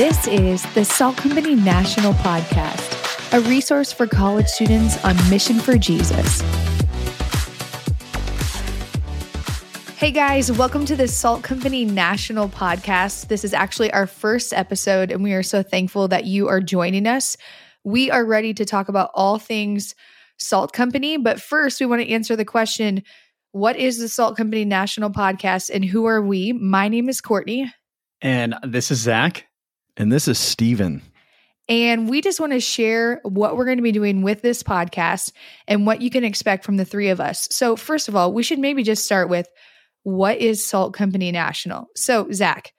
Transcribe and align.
This 0.00 0.26
is 0.28 0.62
the 0.72 0.82
Salt 0.82 1.18
Company 1.18 1.54
National 1.54 2.14
Podcast, 2.14 3.36
a 3.36 3.40
resource 3.42 3.92
for 3.92 4.06
college 4.06 4.46
students 4.46 4.96
on 5.04 5.14
mission 5.28 5.58
for 5.58 5.76
Jesus. 5.76 6.40
Hey 9.98 10.10
guys, 10.10 10.50
welcome 10.50 10.86
to 10.86 10.96
the 10.96 11.06
Salt 11.06 11.42
Company 11.42 11.84
National 11.84 12.48
Podcast. 12.48 13.28
This 13.28 13.44
is 13.44 13.52
actually 13.52 13.92
our 13.92 14.06
first 14.06 14.54
episode, 14.54 15.12
and 15.12 15.22
we 15.22 15.34
are 15.34 15.42
so 15.42 15.62
thankful 15.62 16.08
that 16.08 16.24
you 16.24 16.48
are 16.48 16.62
joining 16.62 17.06
us. 17.06 17.36
We 17.84 18.10
are 18.10 18.24
ready 18.24 18.54
to 18.54 18.64
talk 18.64 18.88
about 18.88 19.10
all 19.12 19.38
things 19.38 19.94
Salt 20.38 20.72
Company, 20.72 21.18
but 21.18 21.42
first, 21.42 21.78
we 21.78 21.84
want 21.84 22.00
to 22.00 22.08
answer 22.08 22.36
the 22.36 22.46
question 22.46 23.02
What 23.52 23.76
is 23.76 23.98
the 23.98 24.08
Salt 24.08 24.38
Company 24.38 24.64
National 24.64 25.10
Podcast, 25.10 25.68
and 25.68 25.84
who 25.84 26.06
are 26.06 26.22
we? 26.22 26.54
My 26.54 26.88
name 26.88 27.10
is 27.10 27.20
Courtney. 27.20 27.70
And 28.22 28.54
this 28.62 28.90
is 28.90 29.00
Zach. 29.00 29.44
And 30.00 30.10
this 30.10 30.28
is 30.28 30.38
Steven. 30.38 31.02
And 31.68 32.08
we 32.08 32.22
just 32.22 32.40
want 32.40 32.52
to 32.52 32.60
share 32.60 33.20
what 33.22 33.54
we're 33.54 33.66
going 33.66 33.76
to 33.76 33.82
be 33.82 33.92
doing 33.92 34.22
with 34.22 34.40
this 34.40 34.62
podcast 34.62 35.30
and 35.68 35.86
what 35.86 36.00
you 36.00 36.08
can 36.08 36.24
expect 36.24 36.64
from 36.64 36.78
the 36.78 36.86
three 36.86 37.10
of 37.10 37.20
us. 37.20 37.46
So, 37.50 37.76
first 37.76 38.08
of 38.08 38.16
all, 38.16 38.32
we 38.32 38.42
should 38.42 38.58
maybe 38.58 38.82
just 38.82 39.04
start 39.04 39.28
with 39.28 39.46
what 40.02 40.38
is 40.38 40.66
Salt 40.66 40.94
Company 40.94 41.30
National? 41.30 41.88
So, 41.96 42.32
Zach, 42.32 42.72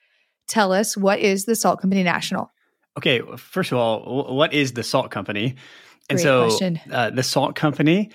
tell 0.48 0.74
us 0.74 0.98
what 0.98 1.20
is 1.20 1.46
the 1.46 1.56
Salt 1.56 1.80
Company 1.80 2.02
National? 2.02 2.52
Okay, 2.98 3.22
first 3.38 3.72
of 3.72 3.78
all, 3.78 4.36
what 4.36 4.52
is 4.52 4.72
the 4.72 4.82
Salt 4.82 5.12
Company? 5.12 5.54
And 6.10 6.18
Great 6.18 6.24
so, 6.24 6.48
question. 6.48 6.82
uh, 6.92 7.12
the 7.12 7.22
Salt 7.22 7.56
Company 7.56 8.10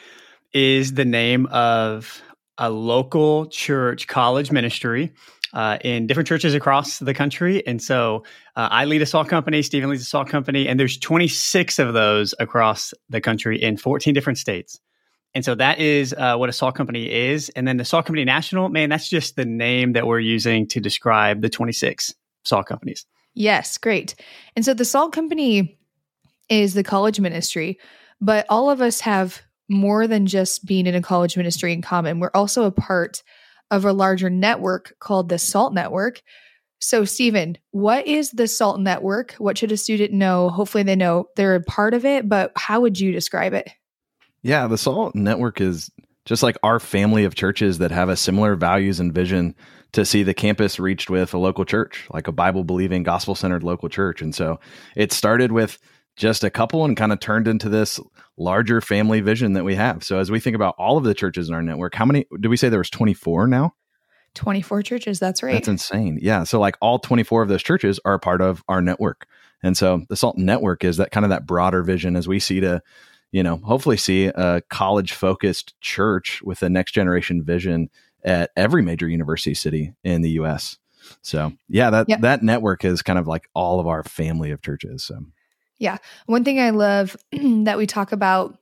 is 0.52 0.95
the 0.95 1.04
name 1.04 1.46
of 1.46 2.20
a 2.59 2.70
local 2.70 3.46
church 3.46 4.09
college 4.09 4.51
ministry 4.51 5.12
uh, 5.53 5.79
in 5.83 6.07
different 6.07 6.29
churches 6.29 6.55
across 6.55 6.99
the 6.99 7.15
country. 7.15 7.67
And 7.67 7.83
so 7.83 8.25
uh, 8.57 8.69
I 8.71 8.85
lead 8.85 9.02
a 9.02 9.07
salt 9.07 9.29
company, 9.29 9.63
Stephen 9.63 9.91
leads 9.91 10.03
a 10.03 10.07
salt 10.07 10.29
company, 10.29 10.69
and 10.69 10.79
there's 10.79 10.99
26 10.99 11.79
of 11.79 11.95
those 11.95 12.35
across 12.38 12.93
the 13.09 13.21
country 13.21 13.61
in 13.61 13.77
14 13.77 14.15
different 14.15 14.38
states. 14.38 14.80
And 15.35 15.45
so 15.45 15.55
that 15.55 15.79
is 15.79 16.15
uh, 16.16 16.37
what 16.37 16.49
a 16.49 16.53
salt 16.53 16.75
company 16.75 17.13
is. 17.13 17.51
And 17.51 17.69
then 17.69 17.77
the 17.77 17.85
Salt 17.85 18.07
Company 18.07 18.25
National, 18.25 18.71
man, 18.71 18.88
that's 18.88 19.11
just 19.11 19.37
the 19.37 19.45
name 19.45 19.93
that 19.93 20.07
we're 20.07 20.19
using 20.19 20.66
to 20.69 20.80
describe 20.80 21.43
the 21.43 21.51
26 21.51 22.15
salt 22.45 22.65
companies. 22.65 23.05
Yes, 23.35 23.77
great. 23.77 24.15
And 24.57 24.65
so 24.65 24.73
the 24.73 24.87
Salt 24.87 25.13
Company 25.13 25.79
is 26.49 26.73
the 26.73 26.83
college 26.83 27.21
ministry, 27.21 27.79
but 28.19 28.47
all 28.49 28.71
of 28.71 28.81
us 28.81 29.01
have 29.01 29.43
more 29.69 30.07
than 30.07 30.25
just 30.25 30.65
being 30.65 30.87
in 30.87 30.95
a 30.95 31.03
college 31.03 31.37
ministry 31.37 31.73
in 31.75 31.83
common. 31.83 32.19
We're 32.19 32.31
also 32.33 32.65
a 32.65 32.71
part 32.71 33.23
of 33.71 33.85
a 33.85 33.93
larger 33.93 34.31
network 34.31 34.95
called 34.99 35.29
the 35.29 35.39
SALT 35.39 35.75
Network. 35.75 36.23
So, 36.79 37.05
Stephen, 37.05 37.59
what 37.71 38.07
is 38.07 38.31
the 38.31 38.47
SALT 38.47 38.81
Network? 38.81 39.33
What 39.39 39.59
should 39.59 39.73
a 39.73 39.77
student 39.77 40.13
know? 40.13 40.51
Hopefully, 40.51 40.85
they 40.85 40.97
know 40.97 41.29
they're 41.37 41.55
a 41.55 41.63
part 41.63 41.95
of 41.95 42.05
it, 42.05 42.29
but 42.29 42.53
how 42.57 42.81
would 42.81 43.01
you 43.01 43.13
describe 43.13 43.55
it? 43.55 43.71
Yeah, 44.43 44.67
the 44.67 44.79
Salt 44.79 45.15
Network 45.15 45.61
is 45.61 45.91
just 46.25 46.43
like 46.43 46.57
our 46.63 46.79
family 46.79 47.25
of 47.25 47.35
churches 47.35 47.79
that 47.79 47.91
have 47.91 48.09
a 48.09 48.17
similar 48.17 48.55
values 48.57 49.01
and 49.01 49.13
vision 49.13 49.55
to 49.93 50.05
see 50.05 50.23
the 50.23 50.35
campus 50.35 50.79
reached 50.79 51.09
with 51.09 51.33
a 51.33 51.39
local 51.39 51.65
church, 51.65 52.07
like 52.11 52.29
a 52.29 52.33
Bible 52.33 52.65
believing, 52.65 53.03
gospel 53.03 53.35
centered 53.35 53.63
local 53.63 53.89
church. 53.89 54.21
And 54.21 54.35
so 54.35 54.61
it 54.95 55.13
started 55.13 55.53
with 55.53 55.79
just 56.17 56.45
a 56.45 56.51
couple 56.51 56.85
and 56.85 56.97
kind 56.97 57.13
of 57.13 57.21
turned 57.21 57.47
into 57.47 57.69
this 57.69 58.01
larger 58.37 58.81
family 58.81 59.21
vision 59.21 59.53
that 59.53 59.65
we 59.65 59.75
have. 59.75 60.03
So 60.03 60.19
as 60.19 60.31
we 60.31 60.41
think 60.41 60.57
about 60.57 60.75
all 60.79 60.97
of 60.97 61.05
the 61.05 61.15
churches 61.15 61.49
in 61.49 61.55
our 61.55 61.63
network, 61.63 61.95
how 61.95 62.05
many 62.05 62.27
did 62.41 62.49
we 62.49 62.57
say 62.57 62.69
there 62.69 62.79
was 62.79 62.91
24 62.91 63.47
now? 63.47 63.75
24 64.34 64.83
churches. 64.83 65.19
That's 65.19 65.43
right. 65.43 65.53
That's 65.55 65.69
insane. 65.69 66.19
Yeah. 66.21 66.44
So 66.44 66.61
like 66.61 66.77
all 66.81 66.99
24 66.99 67.43
of 67.43 67.49
those 67.49 67.62
churches 67.62 67.99
are 68.05 68.15
a 68.15 68.19
part 68.19 68.41
of 68.41 68.62
our 68.69 68.83
network. 68.83 69.27
And 69.62 69.77
so 69.77 70.05
the 70.09 70.17
Salt 70.17 70.37
Network 70.37 70.84
is 70.84 70.99
that 70.99 71.11
kind 71.11 71.25
of 71.25 71.31
that 71.31 71.47
broader 71.47 71.83
vision 71.83 72.17
as 72.17 72.28
we 72.28 72.38
see 72.38 72.60
to, 72.60 72.82
you 73.32 73.43
know, 73.43 73.56
hopefully 73.56 73.97
see 73.97 74.26
a 74.26 74.62
college 74.69 75.12
focused 75.12 75.78
church 75.81 76.43
with 76.43 76.62
a 76.62 76.69
next 76.69 76.93
generation 76.93 77.43
vision 77.43 77.88
at 78.25 78.50
every 78.56 78.82
major 78.82 79.09
university 79.09 79.55
city 79.55 79.94
in 80.05 80.21
the 80.22 80.31
US. 80.31 80.78
So 81.22 81.53
yeah, 81.69 81.91
that 81.91 82.09
Yep. 82.09 82.21
that 82.21 82.43
network 82.43 82.84
is 82.84 83.00
kind 83.03 83.19
of 83.19 83.26
like 83.26 83.49
all 83.55 83.81
of 83.81 83.87
our 83.87 84.03
family 84.03 84.50
of 84.50 84.60
churches. 84.60 85.05
So 85.05 85.21
Yeah. 85.78 85.98
One 86.26 86.44
thing 86.44 86.60
I 86.60 86.70
love 86.70 87.16
that 87.32 87.78
we 87.78 87.87
talk 87.87 88.12
about 88.12 88.59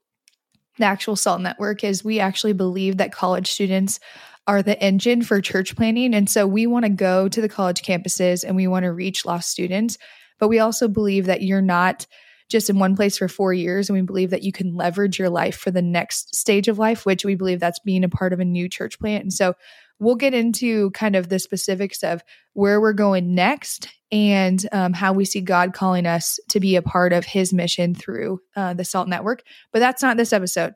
the 0.78 0.84
actual 0.84 1.16
SALT 1.16 1.40
network 1.40 1.84
is 1.84 2.04
we 2.04 2.18
actually 2.18 2.52
believe 2.52 2.96
that 2.96 3.12
college 3.12 3.50
students 3.50 4.00
are 4.46 4.62
the 4.62 4.80
engine 4.82 5.22
for 5.22 5.40
church 5.40 5.76
planting. 5.76 6.14
And 6.14 6.28
so 6.28 6.46
we 6.46 6.66
want 6.66 6.84
to 6.84 6.90
go 6.90 7.28
to 7.28 7.40
the 7.40 7.48
college 7.48 7.82
campuses 7.82 8.44
and 8.44 8.56
we 8.56 8.66
want 8.66 8.84
to 8.84 8.92
reach 8.92 9.24
lost 9.24 9.50
students. 9.50 9.96
But 10.38 10.48
we 10.48 10.58
also 10.58 10.88
believe 10.88 11.26
that 11.26 11.42
you're 11.42 11.62
not 11.62 12.06
just 12.48 12.70
in 12.70 12.78
one 12.78 12.96
place 12.96 13.18
for 13.18 13.28
four 13.28 13.52
years. 13.52 13.88
And 13.88 13.98
we 13.98 14.02
believe 14.02 14.30
that 14.30 14.42
you 14.42 14.52
can 14.52 14.74
leverage 14.74 15.18
your 15.18 15.30
life 15.30 15.56
for 15.56 15.70
the 15.70 15.82
next 15.82 16.34
stage 16.34 16.68
of 16.68 16.78
life, 16.78 17.06
which 17.06 17.24
we 17.24 17.34
believe 17.34 17.60
that's 17.60 17.80
being 17.80 18.04
a 18.04 18.08
part 18.08 18.32
of 18.32 18.40
a 18.40 18.44
new 18.44 18.68
church 18.68 18.98
plant. 18.98 19.22
And 19.22 19.32
so 19.32 19.54
we'll 19.98 20.14
get 20.14 20.34
into 20.34 20.90
kind 20.90 21.16
of 21.16 21.28
the 21.28 21.38
specifics 21.38 22.02
of 22.02 22.22
where 22.52 22.80
we're 22.80 22.92
going 22.92 23.34
next 23.34 23.88
and 24.12 24.66
um, 24.72 24.92
how 24.92 25.12
we 25.12 25.24
see 25.24 25.40
God 25.40 25.72
calling 25.72 26.06
us 26.06 26.38
to 26.50 26.60
be 26.60 26.76
a 26.76 26.82
part 26.82 27.12
of 27.12 27.24
his 27.24 27.52
mission 27.52 27.94
through 27.94 28.40
uh, 28.56 28.74
the 28.74 28.84
SALT 28.84 29.08
network. 29.08 29.42
But 29.72 29.80
that's 29.80 30.02
not 30.02 30.16
this 30.16 30.32
episode. 30.32 30.74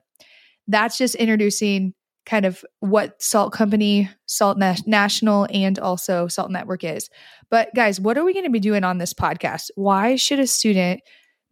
That's 0.67 0.99
just 0.99 1.15
introducing 1.15 1.95
kind 2.27 2.45
of 2.45 2.62
what 2.81 3.21
Salt 3.23 3.53
Company, 3.53 4.11
Salt 4.27 4.59
Na- 4.59 4.75
National, 4.87 5.47
and 5.50 5.79
also 5.79 6.29
Salt 6.29 6.50
Network 6.50 6.85
is. 6.85 7.09
But 7.50 7.75
guys, 7.75 7.99
what 7.99 8.19
are 8.19 8.25
we 8.25 8.35
going 8.35 8.45
to 8.45 8.50
be 8.50 8.61
doing 8.61 8.85
on 8.85 8.99
this 8.99 9.15
podcast? 9.15 9.71
Why 9.77 10.17
should 10.17 10.39
a 10.39 10.47
student 10.47 11.00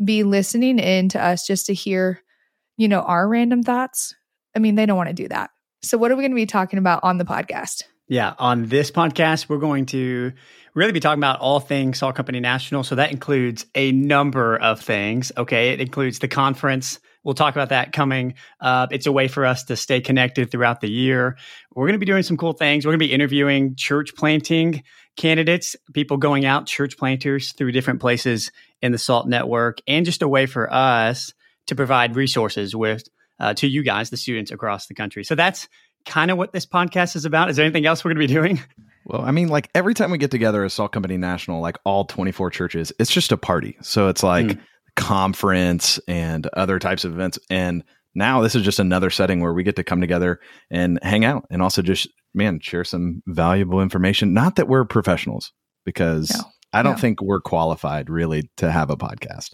be 0.03 0.23
listening 0.23 0.79
in 0.79 1.09
to 1.11 1.23
us 1.23 1.47
just 1.47 1.67
to 1.67 1.75
hear, 1.75 2.21
you 2.77 2.89
know, 2.89 3.01
our 3.01 3.29
random 3.29 3.63
thoughts? 3.63 4.15
I 4.55 4.59
mean, 4.59 4.75
they 4.75 4.87
don't 4.87 4.97
want 4.97 5.09
to 5.09 5.15
do 5.15 5.29
that. 5.29 5.51
So, 5.83 5.99
what 5.99 6.11
are 6.11 6.17
we 6.17 6.23
going 6.23 6.33
to 6.33 6.37
be 6.37 6.47
talking 6.47 6.79
about 6.79 7.05
on 7.05 7.19
the 7.19 7.25
podcast? 7.25 7.83
Yeah, 8.09 8.35
on 8.39 8.67
this 8.67 8.91
podcast, 8.91 9.49
we're 9.49 9.59
going 9.59 9.87
to 9.87 10.33
really 10.75 10.93
be 10.93 11.01
talking 11.01 11.19
about 11.19 11.41
all 11.41 11.59
things 11.59 11.99
Salt 11.99 12.15
Company 12.15 12.39
National. 12.39 12.85
So 12.85 12.95
that 12.95 13.11
includes 13.11 13.67
a 13.75 13.91
number 13.91 14.57
of 14.57 14.81
things. 14.81 15.33
Okay, 15.37 15.71
it 15.71 15.81
includes 15.81 16.21
the 16.21 16.29
conference. 16.29 17.01
We'll 17.27 17.35
talk 17.35 17.57
about 17.57 17.71
that 17.71 17.93
coming 17.93 18.35
up. 18.61 18.93
It's 18.93 19.07
a 19.07 19.11
way 19.13 19.27
for 19.27 19.45
us 19.45 19.65
to 19.65 19.75
stay 19.75 20.01
connected 20.01 20.53
throughout 20.53 20.81
the 20.81 20.89
year. 20.89 21.37
We're 21.75 21.87
going 21.87 21.95
to 21.95 21.99
be 21.99 22.07
doing 22.07 22.23
some 22.23 22.37
cool 22.37 22.53
things. 22.53 22.87
We're 22.87 22.93
going 22.93 23.01
to 23.01 23.07
be 23.07 23.13
interviewing 23.13 23.75
church 23.75 24.15
planting 24.15 24.85
candidates, 25.17 25.75
people 25.93 26.19
going 26.19 26.45
out, 26.45 26.67
church 26.67 26.97
planters 26.97 27.53
through 27.53 27.73
different 27.73 28.01
places 28.01 28.53
in 28.81 28.93
the 28.93 28.99
SALT 28.99 29.27
network, 29.29 29.79
and 29.89 30.07
just 30.07 30.23
a 30.23 30.29
way 30.29 30.47
for 30.47 30.73
us 30.73 31.35
to 31.67 31.75
provide 31.75 32.15
resources 32.15 32.77
with 32.77 33.09
uh, 33.41 33.55
to 33.55 33.67
you 33.67 33.83
guys, 33.83 34.11
the 34.11 34.17
students 34.17 34.53
across 34.53 34.87
the 34.87 34.95
country. 34.95 35.25
So 35.25 35.35
that's 35.35 35.67
kind 36.05 36.31
of 36.31 36.39
what 36.39 36.53
this 36.53 36.65
podcast 36.65 37.17
is 37.17 37.25
about. 37.25 37.51
Is 37.51 37.57
there 37.57 37.65
anything 37.65 37.87
else 37.87 38.05
we're 38.05 38.15
going 38.15 38.29
to 38.29 38.29
be 38.29 38.35
doing? 38.35 38.61
Well, 39.09 39.23
I 39.23 39.31
mean, 39.31 39.47
like 39.47 39.71
every 39.73 39.95
time 39.95 40.11
we 40.11 40.19
get 40.19 40.33
together 40.33 40.65
as 40.65 40.75
Salt 40.75 40.91
Company 40.91 41.17
National, 41.17 41.61
like 41.61 41.79
all 41.85 42.07
24 42.07 42.51
churches, 42.51 42.93
it's 42.99 43.13
just 43.13 43.31
a 43.31 43.37
party. 43.37 43.77
So 43.81 44.09
it's 44.09 44.25
like 44.25 44.47
Mm. 44.47 44.61
Conference 44.97 46.01
and 46.09 46.47
other 46.49 46.79
types 46.79 47.05
of 47.05 47.13
events. 47.13 47.39
And 47.49 47.85
now 48.15 48.41
this 48.41 48.55
is 48.55 48.63
just 48.63 48.79
another 48.79 49.11
setting 49.11 49.41
where 49.41 49.53
we 49.53 49.63
get 49.63 49.77
to 49.77 49.85
come 49.85 50.01
together 50.01 50.41
and 50.71 50.99
hang 51.03 51.25
out 51.25 51.45
and 51.51 51.63
also 51.63 51.83
just, 51.83 52.09
man, 52.35 52.59
share 52.61 52.83
some 52.85 53.23
valuable 53.27 53.81
information. 53.81 54.35
Not 54.35 54.57
that 54.57 54.69
we're 54.69 54.85
professionals, 54.85 55.53
because 55.85 56.31
No. 56.31 56.45
I 56.73 56.83
don't 56.83 56.95
No. 56.95 56.99
think 56.99 57.21
we're 57.23 57.41
qualified 57.41 58.11
really 58.11 58.51
to 58.57 58.71
have 58.73 58.91
a 58.91 58.97
podcast. 58.97 59.51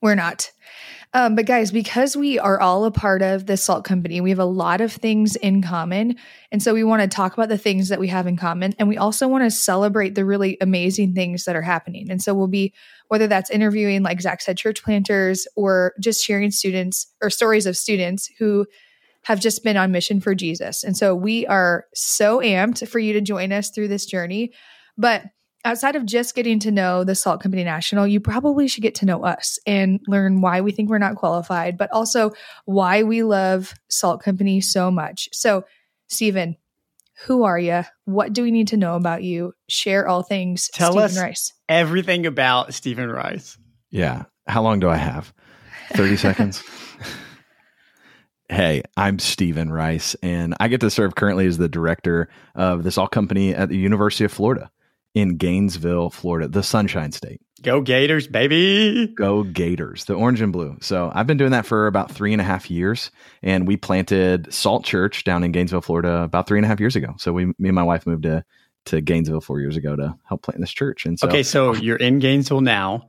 We're 0.00 0.14
not. 0.14 0.50
Um, 1.14 1.34
but 1.36 1.44
guys, 1.44 1.70
because 1.70 2.16
we 2.16 2.38
are 2.38 2.58
all 2.58 2.86
a 2.86 2.90
part 2.90 3.20
of 3.20 3.46
the 3.46 3.58
salt 3.58 3.84
company, 3.84 4.20
we 4.22 4.30
have 4.30 4.38
a 4.38 4.44
lot 4.46 4.80
of 4.80 4.90
things 4.90 5.36
in 5.36 5.62
common. 5.62 6.16
And 6.50 6.62
so 6.62 6.72
we 6.72 6.84
want 6.84 7.02
to 7.02 7.08
talk 7.08 7.34
about 7.34 7.50
the 7.50 7.58
things 7.58 7.88
that 7.88 8.00
we 8.00 8.08
have 8.08 8.26
in 8.26 8.36
common. 8.38 8.74
And 8.78 8.88
we 8.88 8.96
also 8.96 9.28
want 9.28 9.44
to 9.44 9.50
celebrate 9.50 10.14
the 10.14 10.24
really 10.24 10.56
amazing 10.60 11.14
things 11.14 11.44
that 11.44 11.54
are 11.54 11.62
happening. 11.62 12.10
And 12.10 12.22
so 12.22 12.34
we'll 12.34 12.48
be, 12.48 12.72
whether 13.12 13.26
that's 13.26 13.50
interviewing, 13.50 14.02
like 14.02 14.22
Zach 14.22 14.40
said, 14.40 14.56
church 14.56 14.82
planters, 14.82 15.46
or 15.54 15.92
just 16.00 16.24
sharing 16.24 16.50
students 16.50 17.12
or 17.20 17.28
stories 17.28 17.66
of 17.66 17.76
students 17.76 18.26
who 18.38 18.64
have 19.24 19.38
just 19.38 19.62
been 19.62 19.76
on 19.76 19.92
mission 19.92 20.18
for 20.18 20.34
Jesus. 20.34 20.82
And 20.82 20.96
so 20.96 21.14
we 21.14 21.46
are 21.46 21.84
so 21.92 22.38
amped 22.38 22.88
for 22.88 22.98
you 22.98 23.12
to 23.12 23.20
join 23.20 23.52
us 23.52 23.68
through 23.68 23.88
this 23.88 24.06
journey. 24.06 24.54
But 24.96 25.24
outside 25.62 25.94
of 25.94 26.06
just 26.06 26.34
getting 26.34 26.58
to 26.60 26.70
know 26.70 27.04
the 27.04 27.14
Salt 27.14 27.42
Company 27.42 27.64
National, 27.64 28.06
you 28.06 28.18
probably 28.18 28.66
should 28.66 28.82
get 28.82 28.94
to 28.94 29.04
know 29.04 29.22
us 29.26 29.58
and 29.66 30.00
learn 30.08 30.40
why 30.40 30.62
we 30.62 30.72
think 30.72 30.88
we're 30.88 30.96
not 30.96 31.16
qualified, 31.16 31.76
but 31.76 31.92
also 31.92 32.32
why 32.64 33.02
we 33.02 33.22
love 33.22 33.74
Salt 33.90 34.22
Company 34.22 34.62
so 34.62 34.90
much. 34.90 35.28
So, 35.34 35.64
Stephen, 36.08 36.56
who 37.26 37.44
are 37.44 37.58
you? 37.58 37.82
What 38.04 38.32
do 38.32 38.42
we 38.42 38.50
need 38.50 38.68
to 38.68 38.76
know 38.76 38.96
about 38.96 39.22
you? 39.22 39.54
Share 39.68 40.08
all 40.08 40.22
things 40.22 40.68
Tell 40.74 40.92
Stephen 40.92 41.04
us. 41.04 41.18
Rice. 41.18 41.52
Everything 41.68 42.26
about 42.26 42.74
Stephen 42.74 43.10
Rice. 43.10 43.56
Yeah. 43.90 44.24
How 44.46 44.62
long 44.62 44.80
do 44.80 44.88
I 44.88 44.96
have? 44.96 45.32
30 45.94 46.16
seconds? 46.16 46.62
Hey, 48.48 48.82
I'm 48.96 49.18
Stephen 49.18 49.72
Rice, 49.72 50.14
and 50.22 50.54
I 50.60 50.68
get 50.68 50.80
to 50.82 50.90
serve 50.90 51.14
currently 51.14 51.46
as 51.46 51.56
the 51.56 51.68
director 51.68 52.28
of 52.54 52.82
the 52.82 52.90
Salt 52.90 53.10
Company 53.10 53.54
at 53.54 53.70
the 53.70 53.78
University 53.78 54.24
of 54.24 54.32
Florida. 54.32 54.70
In 55.14 55.36
Gainesville, 55.36 56.10
Florida, 56.10 56.48
the 56.48 56.62
Sunshine 56.62 57.12
State. 57.12 57.40
Go 57.62 57.80
Gators, 57.80 58.26
baby. 58.26 59.06
Go 59.08 59.44
Gators, 59.44 60.04
the 60.06 60.14
orange 60.14 60.40
and 60.40 60.52
blue. 60.52 60.76
So 60.80 61.12
I've 61.14 61.26
been 61.28 61.36
doing 61.36 61.52
that 61.52 61.64
for 61.64 61.86
about 61.86 62.10
three 62.10 62.32
and 62.32 62.40
a 62.40 62.44
half 62.44 62.70
years. 62.70 63.10
And 63.42 63.68
we 63.68 63.76
planted 63.76 64.52
Salt 64.52 64.84
Church 64.84 65.22
down 65.22 65.44
in 65.44 65.52
Gainesville, 65.52 65.82
Florida 65.82 66.22
about 66.22 66.48
three 66.48 66.58
and 66.58 66.64
a 66.64 66.68
half 66.68 66.80
years 66.80 66.96
ago. 66.96 67.14
So 67.18 67.32
we, 67.32 67.46
me 67.46 67.68
and 67.68 67.74
my 67.74 67.84
wife 67.84 68.04
moved 68.04 68.24
to, 68.24 68.44
to 68.86 69.00
Gainesville 69.00 69.40
four 69.40 69.60
years 69.60 69.76
ago 69.76 69.94
to 69.94 70.16
help 70.28 70.42
plant 70.42 70.60
this 70.60 70.72
church. 70.72 71.06
And 71.06 71.18
so, 71.18 71.28
okay, 71.28 71.44
so 71.44 71.68
oh. 71.68 71.74
you're 71.74 71.96
in 71.96 72.18
Gainesville 72.18 72.62
now. 72.62 73.08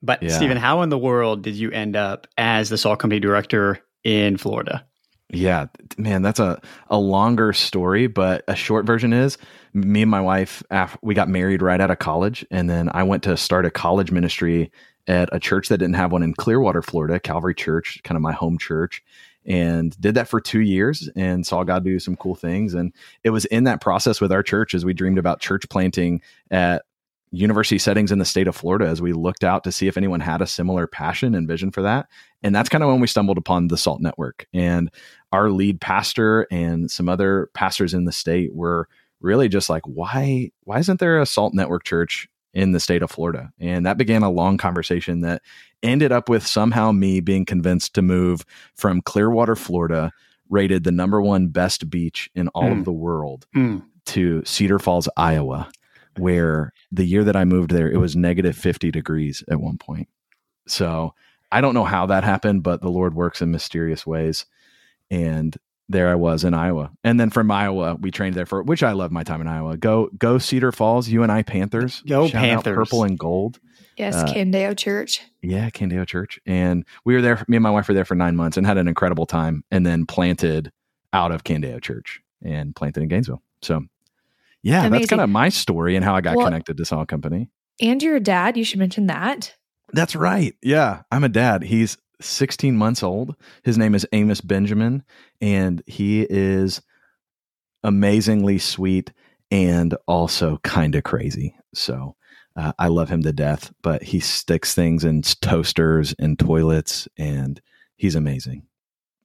But 0.00 0.22
Yeah. 0.22 0.30
Stephen, 0.30 0.56
how 0.56 0.82
in 0.82 0.90
the 0.90 0.98
world 0.98 1.42
did 1.42 1.56
you 1.56 1.72
end 1.72 1.96
up 1.96 2.28
as 2.36 2.68
the 2.68 2.78
Salt 2.78 3.00
Company 3.00 3.18
director 3.18 3.80
in 4.04 4.36
Florida? 4.36 4.86
Yeah, 5.30 5.66
man, 5.98 6.22
that's 6.22 6.40
a, 6.40 6.60
a 6.88 6.98
longer 6.98 7.52
story, 7.52 8.06
but 8.06 8.44
a 8.48 8.56
short 8.56 8.86
version 8.86 9.12
is 9.12 9.36
me 9.74 10.02
and 10.02 10.10
my 10.10 10.20
wife, 10.20 10.62
we 11.02 11.14
got 11.14 11.28
married 11.28 11.62
right 11.62 11.80
out 11.80 11.90
of 11.90 11.98
college. 11.98 12.46
And 12.50 12.68
then 12.68 12.90
I 12.92 13.02
went 13.02 13.22
to 13.24 13.36
start 13.36 13.66
a 13.66 13.70
college 13.70 14.10
ministry 14.10 14.72
at 15.06 15.28
a 15.32 15.40
church 15.40 15.68
that 15.68 15.78
didn't 15.78 15.96
have 15.96 16.12
one 16.12 16.22
in 16.22 16.34
Clearwater, 16.34 16.82
Florida, 16.82 17.18
Calvary 17.20 17.54
Church, 17.54 18.00
kind 18.04 18.16
of 18.16 18.22
my 18.22 18.32
home 18.32 18.58
church. 18.58 19.02
And 19.46 19.98
did 19.98 20.14
that 20.16 20.28
for 20.28 20.40
two 20.40 20.60
years 20.60 21.08
and 21.16 21.46
saw 21.46 21.64
God 21.64 21.82
do 21.82 21.98
some 21.98 22.16
cool 22.16 22.34
things. 22.34 22.74
And 22.74 22.92
it 23.24 23.30
was 23.30 23.46
in 23.46 23.64
that 23.64 23.80
process 23.80 24.20
with 24.20 24.30
our 24.30 24.42
church 24.42 24.74
as 24.74 24.84
we 24.84 24.92
dreamed 24.92 25.18
about 25.18 25.40
church 25.40 25.66
planting 25.70 26.20
at 26.50 26.82
university 27.30 27.78
settings 27.78 28.12
in 28.12 28.18
the 28.18 28.24
state 28.24 28.48
of 28.48 28.56
Florida 28.56 28.86
as 28.86 29.00
we 29.00 29.12
looked 29.12 29.44
out 29.44 29.64
to 29.64 29.72
see 29.72 29.86
if 29.86 29.96
anyone 29.96 30.20
had 30.20 30.42
a 30.42 30.46
similar 30.46 30.86
passion 30.86 31.34
and 31.34 31.48
vision 31.48 31.70
for 31.70 31.82
that. 31.82 32.08
And 32.42 32.54
that's 32.54 32.68
kind 32.68 32.82
of 32.84 32.90
when 32.90 33.00
we 33.00 33.06
stumbled 33.06 33.38
upon 33.38 33.68
the 33.68 33.76
SALT 33.76 34.00
Network. 34.00 34.46
And 34.52 34.90
our 35.32 35.50
lead 35.50 35.80
pastor 35.80 36.46
and 36.50 36.90
some 36.90 37.08
other 37.08 37.50
pastors 37.54 37.94
in 37.94 38.04
the 38.04 38.12
state 38.12 38.54
were 38.54 38.88
really 39.20 39.48
just 39.48 39.68
like, 39.68 39.82
why, 39.86 40.50
why 40.64 40.78
isn't 40.78 41.00
there 41.00 41.20
a 41.20 41.26
SALT 41.26 41.52
Network 41.54 41.84
church 41.84 42.28
in 42.54 42.72
the 42.72 42.80
state 42.80 43.02
of 43.02 43.10
Florida? 43.10 43.50
And 43.58 43.84
that 43.84 43.98
began 43.98 44.22
a 44.22 44.30
long 44.30 44.56
conversation 44.58 45.20
that 45.22 45.42
ended 45.82 46.12
up 46.12 46.28
with 46.28 46.46
somehow 46.46 46.92
me 46.92 47.20
being 47.20 47.44
convinced 47.44 47.94
to 47.94 48.02
move 48.02 48.44
from 48.74 49.02
Clearwater, 49.02 49.56
Florida, 49.56 50.12
rated 50.48 50.84
the 50.84 50.92
number 50.92 51.20
one 51.20 51.48
best 51.48 51.90
beach 51.90 52.30
in 52.34 52.48
all 52.48 52.70
Hmm. 52.72 52.78
of 52.78 52.84
the 52.84 52.92
world, 52.92 53.46
Hmm. 53.52 53.78
to 54.06 54.42
Cedar 54.44 54.78
Falls, 54.78 55.08
Iowa, 55.16 55.68
where 56.16 56.72
the 56.90 57.04
year 57.04 57.22
that 57.24 57.36
I 57.36 57.44
moved 57.44 57.70
there, 57.70 57.90
it 57.90 57.98
was 57.98 58.16
negative 58.16 58.56
50 58.56 58.90
degrees 58.90 59.44
at 59.50 59.60
one 59.60 59.76
point. 59.78 60.08
So 60.66 61.14
I 61.52 61.60
don't 61.60 61.74
know 61.74 61.84
how 61.84 62.06
that 62.06 62.24
happened, 62.24 62.62
but 62.62 62.80
the 62.80 62.90
Lord 62.90 63.14
works 63.14 63.42
in 63.42 63.50
mysterious 63.50 64.06
ways. 64.06 64.46
And 65.10 65.56
there 65.88 66.08
I 66.10 66.14
was 66.16 66.44
in 66.44 66.52
Iowa. 66.54 66.90
And 67.02 67.18
then 67.18 67.30
from 67.30 67.50
Iowa, 67.50 67.96
we 67.98 68.10
trained 68.10 68.34
there 68.34 68.44
for 68.46 68.62
which 68.62 68.82
I 68.82 68.92
love 68.92 69.10
my 69.10 69.22
time 69.22 69.40
in 69.40 69.46
Iowa. 69.48 69.76
Go 69.76 70.10
go 70.18 70.38
Cedar 70.38 70.70
Falls, 70.72 71.08
UNI 71.08 71.42
Panthers. 71.44 72.02
Go 72.06 72.28
Shout 72.28 72.40
Panthers. 72.42 72.76
purple 72.76 73.04
and 73.04 73.18
gold. 73.18 73.58
Yes, 73.96 74.14
Uh, 74.14 74.26
Candeo 74.26 74.76
Church. 74.76 75.22
Yeah, 75.42 75.70
Candeo 75.70 76.06
Church. 76.06 76.38
And 76.46 76.84
we 77.04 77.14
were 77.14 77.22
there, 77.22 77.44
me 77.48 77.56
and 77.56 77.62
my 77.64 77.70
wife 77.70 77.88
were 77.88 77.94
there 77.94 78.04
for 78.04 78.14
nine 78.14 78.36
months 78.36 78.56
and 78.56 78.64
had 78.66 78.78
an 78.78 78.86
incredible 78.86 79.26
time 79.26 79.64
and 79.72 79.84
then 79.84 80.06
planted 80.06 80.70
out 81.12 81.32
of 81.32 81.42
Candeo 81.42 81.80
Church 81.82 82.20
and 82.42 82.76
planted 82.76 83.02
in 83.02 83.08
Gainesville. 83.08 83.42
So 83.62 83.82
yeah, 84.62 84.88
that's 84.88 85.06
kind 85.06 85.22
of 85.22 85.30
my 85.30 85.48
story 85.48 85.96
and 85.96 86.04
how 86.04 86.14
I 86.14 86.20
got 86.20 86.36
Well- 86.36 86.46
connected 86.46 86.76
to 86.76 86.84
Salt 86.84 87.08
Company. 87.08 87.48
And 87.80 88.02
you're 88.02 88.16
a 88.16 88.20
dad. 88.20 88.56
You 88.56 88.64
should 88.64 88.78
mention 88.80 89.06
that. 89.06 89.54
That's 89.92 90.14
right. 90.14 90.54
Yeah, 90.62 91.02
I'm 91.10 91.24
a 91.24 91.28
dad. 91.28 91.62
He's 91.62 91.96
16 92.20 92.76
months 92.76 93.02
old. 93.02 93.34
His 93.62 93.78
name 93.78 93.94
is 93.94 94.06
Amos 94.12 94.40
Benjamin, 94.40 95.04
and 95.40 95.82
he 95.86 96.26
is 96.28 96.80
amazingly 97.82 98.58
sweet 98.58 99.12
and 99.50 99.96
also 100.06 100.58
kind 100.58 100.94
of 100.94 101.04
crazy. 101.04 101.56
So 101.74 102.16
uh, 102.56 102.72
I 102.78 102.88
love 102.88 103.08
him 103.08 103.22
to 103.22 103.32
death, 103.32 103.72
but 103.82 104.02
he 104.02 104.20
sticks 104.20 104.74
things 104.74 105.04
in 105.04 105.22
toasters 105.22 106.14
and 106.18 106.38
toilets, 106.38 107.08
and 107.16 107.60
he's 107.96 108.14
amazing. 108.14 108.64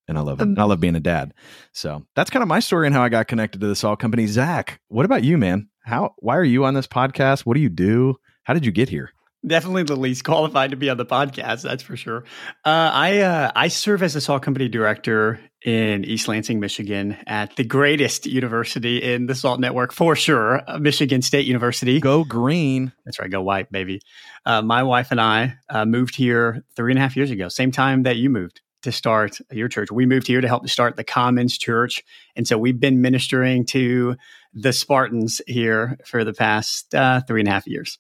And 0.08 0.18
I 0.18 0.22
love 0.22 0.42
him. 0.42 0.50
Um, 0.50 0.60
I 0.60 0.64
love 0.66 0.80
being 0.80 0.96
a 0.96 1.00
dad. 1.00 1.34
So 1.72 2.06
that's 2.16 2.30
kind 2.30 2.44
of 2.44 2.50
my 2.50 2.60
story 2.60 2.88
and 2.88 2.96
how 2.96 3.02
I 3.02 3.10
got 3.10 3.28
connected 3.28 3.62
to 3.62 3.68
the 3.68 3.76
Salt 3.76 4.00
Company. 4.00 4.28
Zach, 4.28 4.80
what 4.90 5.06
about 5.06 5.24
you, 5.24 5.38
man? 5.38 5.70
How? 5.84 6.14
Why 6.18 6.38
are 6.38 6.44
you 6.44 6.66
on 6.66 6.74
this 6.74 6.88
podcast? 6.88 7.42
What 7.42 7.56
do 7.56 7.62
you 7.62 7.70
do? 7.70 8.18
How 8.44 8.54
did 8.54 8.66
you 8.66 8.72
get 8.72 8.90
here? 8.90 9.12
Definitely 9.46 9.84
the 9.84 9.98
least 9.98 10.24
qualified 10.24 10.72
to 10.72 10.78
be 10.78 10.90
on 10.90 10.96
the 10.96 11.06
podcast, 11.06 11.64
that's 11.64 11.84
for 11.84 11.98
sure. 11.98 12.24
Uh, 12.64 12.92
I 12.94 13.20
uh, 13.20 13.52
I 13.54 13.68
serve 13.68 14.02
as 14.02 14.16
a 14.16 14.22
salt 14.22 14.42
company 14.42 14.70
director 14.70 15.38
in 15.66 16.06
East 16.06 16.30
Lansing, 16.30 16.62
Michigan, 16.62 17.18
at 17.28 17.54
the 17.58 17.66
greatest 17.66 18.26
university 18.26 19.04
in 19.04 19.26
the 19.26 19.36
salt 19.36 19.60
network 19.60 19.92
for 19.92 20.16
sure, 20.16 20.62
uh, 20.66 20.78
Michigan 20.78 21.22
State 21.22 21.46
University. 21.46 22.00
Go 22.00 22.24
green. 22.24 22.94
That's 23.04 23.20
right, 23.20 23.30
go 23.30 23.42
white, 23.42 23.70
baby. 23.70 24.00
Uh, 24.46 24.62
my 24.62 24.84
wife 24.84 25.12
and 25.12 25.20
I 25.20 25.56
uh, 25.70 25.86
moved 25.86 26.16
here 26.16 26.64
three 26.78 26.94
and 26.94 27.00
a 27.00 27.02
half 27.02 27.18
years 27.18 27.30
ago, 27.30 27.50
same 27.50 27.72
time 27.72 28.04
that 28.04 28.16
you 28.16 28.30
moved 28.30 28.62
to 28.84 28.94
start 28.94 29.40
your 29.52 29.68
church. 29.68 29.92
We 29.92 30.06
moved 30.06 30.28
here 30.28 30.40
to 30.40 30.48
help 30.48 30.64
to 30.64 30.70
start 30.70 30.96
the 30.96 31.04
Commons 31.04 31.58
Church, 31.58 32.02
and 32.38 32.48
so 32.48 32.58
we've 32.58 32.80
been 32.80 33.02
ministering 33.02 33.66
to 33.68 34.16
the 34.54 34.72
Spartans 34.72 35.42
here 35.48 35.98
for 36.06 36.24
the 36.24 36.34
past 36.34 36.96
uh, 36.96 37.22
three 37.28 37.42
and 37.42 37.50
a 37.50 37.52
half 37.52 37.68
years. 37.68 38.00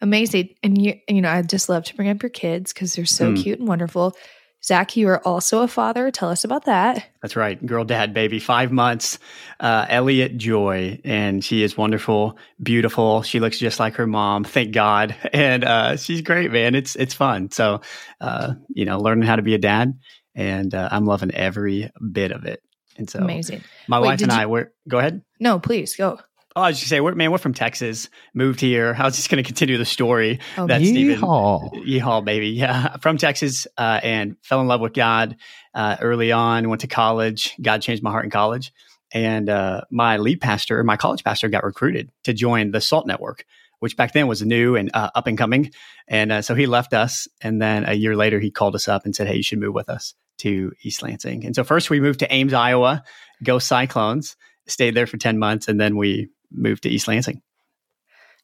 Amazing. 0.00 0.50
And 0.62 0.80
you, 0.80 0.94
you 1.08 1.22
know, 1.22 1.30
I 1.30 1.42
just 1.42 1.68
love 1.68 1.84
to 1.84 1.96
bring 1.96 2.08
up 2.08 2.22
your 2.22 2.30
kids 2.30 2.72
because 2.72 2.94
they're 2.94 3.04
so 3.06 3.32
Mm. 3.32 3.42
cute 3.42 3.58
and 3.58 3.68
wonderful. 3.68 4.14
Zach, 4.62 4.96
you 4.96 5.08
are 5.08 5.26
also 5.28 5.60
a 5.62 5.68
father. 5.68 6.10
Tell 6.10 6.30
us 6.30 6.42
about 6.44 6.64
that. 6.64 7.06
That's 7.20 7.36
right. 7.36 7.64
Girl 7.64 7.84
dad, 7.84 8.14
baby. 8.14 8.38
Five 8.38 8.72
months. 8.72 9.18
Uh, 9.60 9.84
Elliot 9.90 10.38
Joy. 10.38 11.00
And 11.04 11.44
she 11.44 11.62
is 11.62 11.76
wonderful, 11.76 12.38
beautiful. 12.62 13.20
She 13.22 13.40
looks 13.40 13.58
just 13.58 13.78
like 13.78 13.96
her 13.96 14.06
mom. 14.06 14.42
Thank 14.44 14.72
God. 14.72 15.14
And, 15.34 15.64
uh, 15.64 15.96
she's 15.96 16.22
great, 16.22 16.50
man. 16.50 16.74
It's, 16.74 16.96
it's 16.96 17.12
fun. 17.12 17.50
So, 17.50 17.82
uh, 18.22 18.54
you 18.70 18.86
know, 18.86 18.98
learning 18.98 19.26
how 19.26 19.36
to 19.36 19.42
be 19.42 19.54
a 19.54 19.58
dad 19.58 19.92
and, 20.34 20.74
uh, 20.74 20.88
I'm 20.90 21.04
loving 21.04 21.30
every 21.34 21.90
bit 22.12 22.32
of 22.32 22.44
it. 22.46 22.60
And 22.96 23.10
so 23.10 23.18
Amazing. 23.18 23.62
my 23.88 24.00
Wait, 24.00 24.06
wife 24.06 24.22
and 24.22 24.32
you- 24.32 24.38
I, 24.38 24.46
we're, 24.46 24.70
go 24.88 24.98
ahead. 24.98 25.20
No, 25.40 25.58
please 25.58 25.94
go. 25.96 26.18
Oh, 26.56 26.62
I 26.62 26.68
was 26.68 26.78
just 26.78 26.88
say, 26.88 27.00
we're, 27.00 27.16
man, 27.16 27.32
we're 27.32 27.38
from 27.38 27.52
Texas, 27.52 28.08
moved 28.32 28.60
here. 28.60 28.94
I 28.96 29.04
was 29.04 29.16
just 29.16 29.28
going 29.28 29.42
to 29.42 29.46
continue 29.46 29.76
the 29.76 29.84
story. 29.84 30.38
Oh, 30.56 30.66
Stephen. 30.68 31.20
Yeehaw. 31.20 31.84
Yeehaw, 31.84 32.24
baby. 32.24 32.50
Yeah. 32.50 32.96
From 33.00 33.18
Texas 33.18 33.66
uh, 33.76 33.98
and 34.04 34.36
fell 34.40 34.60
in 34.60 34.68
love 34.68 34.80
with 34.80 34.92
God 34.92 35.36
uh, 35.74 35.96
early 36.00 36.30
on, 36.30 36.68
went 36.68 36.82
to 36.82 36.86
college. 36.86 37.56
God 37.60 37.82
changed 37.82 38.04
my 38.04 38.12
heart 38.12 38.24
in 38.24 38.30
college. 38.30 38.72
And 39.12 39.48
uh, 39.48 39.80
my 39.90 40.18
lead 40.18 40.40
pastor, 40.40 40.82
my 40.84 40.96
college 40.96 41.24
pastor, 41.24 41.48
got 41.48 41.64
recruited 41.64 42.12
to 42.22 42.32
join 42.32 42.70
the 42.70 42.80
SALT 42.80 43.08
Network, 43.08 43.44
which 43.80 43.96
back 43.96 44.12
then 44.12 44.28
was 44.28 44.40
new 44.40 44.76
and 44.76 44.92
uh, 44.94 45.10
up 45.12 45.26
and 45.26 45.36
coming. 45.36 45.72
And 46.06 46.30
uh, 46.30 46.42
so 46.42 46.54
he 46.54 46.66
left 46.66 46.94
us. 46.94 47.26
And 47.40 47.60
then 47.60 47.84
a 47.84 47.94
year 47.94 48.14
later, 48.14 48.38
he 48.38 48.52
called 48.52 48.76
us 48.76 48.86
up 48.86 49.04
and 49.04 49.14
said, 49.14 49.26
Hey, 49.26 49.36
you 49.36 49.42
should 49.42 49.58
move 49.58 49.74
with 49.74 49.88
us 49.88 50.14
to 50.38 50.70
East 50.84 51.02
Lansing. 51.02 51.44
And 51.46 51.56
so 51.56 51.64
first 51.64 51.90
we 51.90 52.00
moved 52.00 52.20
to 52.20 52.32
Ames, 52.32 52.52
Iowa, 52.52 53.02
go 53.42 53.58
Cyclones, 53.58 54.36
stayed 54.68 54.94
there 54.94 55.08
for 55.08 55.16
10 55.16 55.38
months. 55.38 55.66
And 55.66 55.80
then 55.80 55.96
we 55.96 56.28
moved 56.54 56.84
to 56.84 56.88
East 56.88 57.08
Lansing. 57.08 57.42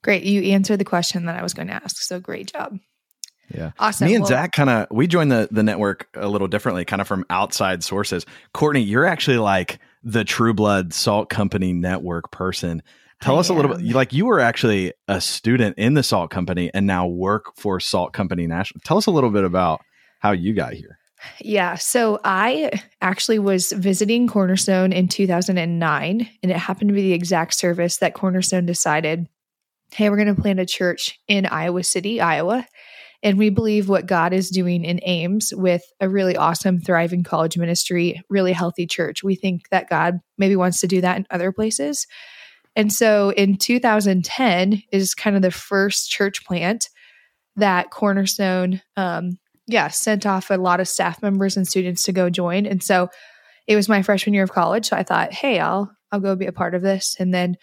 Great. 0.02 0.22
You 0.22 0.52
answered 0.52 0.78
the 0.78 0.84
question 0.84 1.26
that 1.26 1.36
I 1.36 1.42
was 1.42 1.54
going 1.54 1.68
to 1.68 1.74
ask. 1.74 1.96
So 1.98 2.20
great 2.20 2.52
job. 2.52 2.78
Yeah. 3.54 3.72
Awesome. 3.78 4.06
Me 4.06 4.14
and 4.14 4.22
Well, 4.22 4.28
Zach 4.28 4.52
kind 4.52 4.70
of 4.70 4.86
we 4.90 5.06
joined 5.06 5.32
the 5.32 5.48
the 5.50 5.62
network 5.62 6.06
a 6.14 6.28
little 6.28 6.48
differently, 6.48 6.84
kind 6.84 7.02
of 7.02 7.08
from 7.08 7.24
outside 7.30 7.82
sources. 7.82 8.24
Courtney, 8.54 8.82
you're 8.82 9.06
actually 9.06 9.38
like 9.38 9.80
the 10.04 10.24
True 10.24 10.54
Blood 10.54 10.94
Salt 10.94 11.28
Company 11.28 11.72
network 11.72 12.30
person. 12.30 12.82
Tell 13.20 13.36
I 13.36 13.40
us 13.40 13.48
a 13.48 13.54
little 13.54 13.74
am. 13.74 13.84
bit. 13.84 13.94
Like 13.94 14.12
you 14.12 14.26
were 14.26 14.40
actually 14.40 14.92
a 15.08 15.20
student 15.20 15.78
in 15.78 15.94
the 15.94 16.02
Salt 16.04 16.30
Company 16.30 16.70
and 16.72 16.86
now 16.86 17.06
work 17.08 17.56
for 17.56 17.80
Salt 17.80 18.12
Company 18.12 18.46
National. 18.46 18.80
Tell 18.84 18.96
us 18.96 19.06
a 19.06 19.10
little 19.10 19.30
bit 19.30 19.44
about 19.44 19.80
how 20.20 20.30
you 20.30 20.54
got 20.54 20.74
here. 20.74 20.99
Yeah. 21.40 21.74
So 21.74 22.20
I 22.24 22.70
actually 23.00 23.38
was 23.38 23.72
visiting 23.72 24.26
Cornerstone 24.26 24.92
in 24.92 25.08
2009, 25.08 26.28
and 26.42 26.52
it 26.52 26.56
happened 26.56 26.88
to 26.88 26.94
be 26.94 27.02
the 27.02 27.12
exact 27.12 27.54
service 27.54 27.98
that 27.98 28.14
Cornerstone 28.14 28.66
decided 28.66 29.28
hey, 29.92 30.08
we're 30.08 30.16
going 30.16 30.34
to 30.34 30.40
plant 30.40 30.60
a 30.60 30.66
church 30.66 31.18
in 31.26 31.46
Iowa 31.46 31.82
City, 31.82 32.20
Iowa. 32.20 32.64
And 33.22 33.38
we 33.38 33.50
believe 33.50 33.88
what 33.88 34.06
God 34.06 34.32
is 34.32 34.48
doing 34.48 34.84
in 34.84 35.00
Ames 35.02 35.52
with 35.54 35.82
a 36.00 36.08
really 36.08 36.36
awesome, 36.36 36.80
thriving 36.80 37.22
college 37.22 37.58
ministry, 37.58 38.22
really 38.30 38.52
healthy 38.52 38.86
church. 38.86 39.22
We 39.22 39.34
think 39.34 39.68
that 39.70 39.90
God 39.90 40.20
maybe 40.38 40.56
wants 40.56 40.80
to 40.80 40.86
do 40.86 41.00
that 41.02 41.18
in 41.18 41.26
other 41.30 41.52
places. 41.52 42.06
And 42.76 42.92
so 42.92 43.30
in 43.30 43.56
2010 43.56 44.82
is 44.92 45.14
kind 45.14 45.36
of 45.36 45.42
the 45.42 45.50
first 45.50 46.08
church 46.08 46.44
plant 46.44 46.88
that 47.56 47.90
Cornerstone 47.90 48.80
um, 48.96 49.38
yeah, 49.72 49.88
sent 49.88 50.26
off 50.26 50.50
a 50.50 50.54
lot 50.54 50.80
of 50.80 50.88
staff 50.88 51.22
members 51.22 51.56
and 51.56 51.66
students 51.66 52.02
to 52.04 52.12
go 52.12 52.30
join. 52.30 52.66
And 52.66 52.82
so 52.82 53.08
it 53.66 53.76
was 53.76 53.88
my 53.88 54.02
freshman 54.02 54.34
year 54.34 54.44
of 54.44 54.52
college. 54.52 54.88
So 54.88 54.96
I 54.96 55.02
thought, 55.02 55.32
hey, 55.32 55.58
I'll 55.58 55.90
I'll 56.12 56.20
go 56.20 56.34
be 56.34 56.46
a 56.46 56.52
part 56.52 56.74
of 56.74 56.82
this. 56.82 57.14
And 57.18 57.32
then 57.32 57.56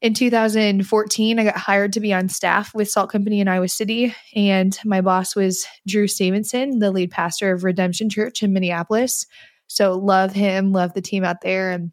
in 0.00 0.14
2014, 0.14 1.38
I 1.38 1.44
got 1.44 1.56
hired 1.56 1.94
to 1.94 2.00
be 2.00 2.12
on 2.12 2.28
staff 2.28 2.74
with 2.74 2.90
Salt 2.90 3.10
Company 3.10 3.40
in 3.40 3.48
Iowa 3.48 3.68
City. 3.68 4.14
And 4.34 4.78
my 4.84 5.00
boss 5.00 5.34
was 5.34 5.66
Drew 5.86 6.06
Stevenson, 6.06 6.78
the 6.78 6.92
lead 6.92 7.10
pastor 7.10 7.52
of 7.52 7.64
Redemption 7.64 8.08
Church 8.08 8.42
in 8.42 8.52
Minneapolis. 8.52 9.26
So 9.68 9.98
love 9.98 10.32
him, 10.32 10.72
love 10.72 10.92
the 10.94 11.02
team 11.02 11.24
out 11.24 11.40
there. 11.40 11.70
And 11.70 11.92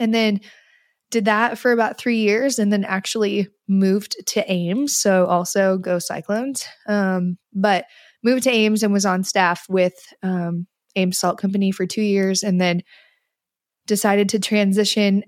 and 0.00 0.12
then 0.12 0.40
did 1.10 1.26
that 1.26 1.58
for 1.58 1.70
about 1.70 1.96
three 1.96 2.18
years 2.18 2.58
and 2.58 2.72
then 2.72 2.82
actually 2.82 3.48
moved 3.68 4.16
to 4.26 4.50
Ames. 4.50 4.96
So 4.96 5.26
also 5.26 5.78
go 5.78 6.00
Cyclones. 6.00 6.66
Um, 6.88 7.38
but 7.52 7.84
moved 8.24 8.44
to 8.44 8.50
Ames 8.50 8.82
and 8.82 8.92
was 8.92 9.06
on 9.06 9.22
staff 9.22 9.66
with 9.68 9.94
um, 10.22 10.66
Ames 10.96 11.18
Salt 11.18 11.38
Company 11.38 11.70
for 11.70 11.86
two 11.86 12.02
years 12.02 12.42
and 12.42 12.60
then 12.60 12.82
decided 13.86 14.30
to 14.30 14.38
transition 14.38 15.22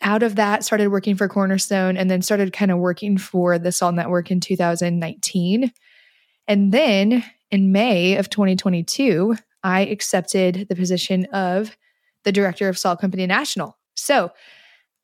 out 0.00 0.22
of 0.22 0.36
that, 0.36 0.64
started 0.64 0.88
working 0.88 1.16
for 1.16 1.28
Cornerstone 1.28 1.96
and 1.96 2.10
then 2.10 2.22
started 2.22 2.52
kind 2.52 2.70
of 2.70 2.78
working 2.78 3.18
for 3.18 3.58
the 3.58 3.72
Salt 3.72 3.94
Network 3.94 4.30
in 4.30 4.40
2019. 4.40 5.72
And 6.46 6.72
then 6.72 7.24
in 7.50 7.72
May 7.72 8.16
of 8.16 8.30
2022, 8.30 9.36
I 9.62 9.80
accepted 9.80 10.66
the 10.68 10.76
position 10.76 11.26
of 11.26 11.76
the 12.24 12.32
director 12.32 12.68
of 12.68 12.78
Salt 12.78 13.00
Company 13.00 13.26
National. 13.26 13.76
So 13.94 14.30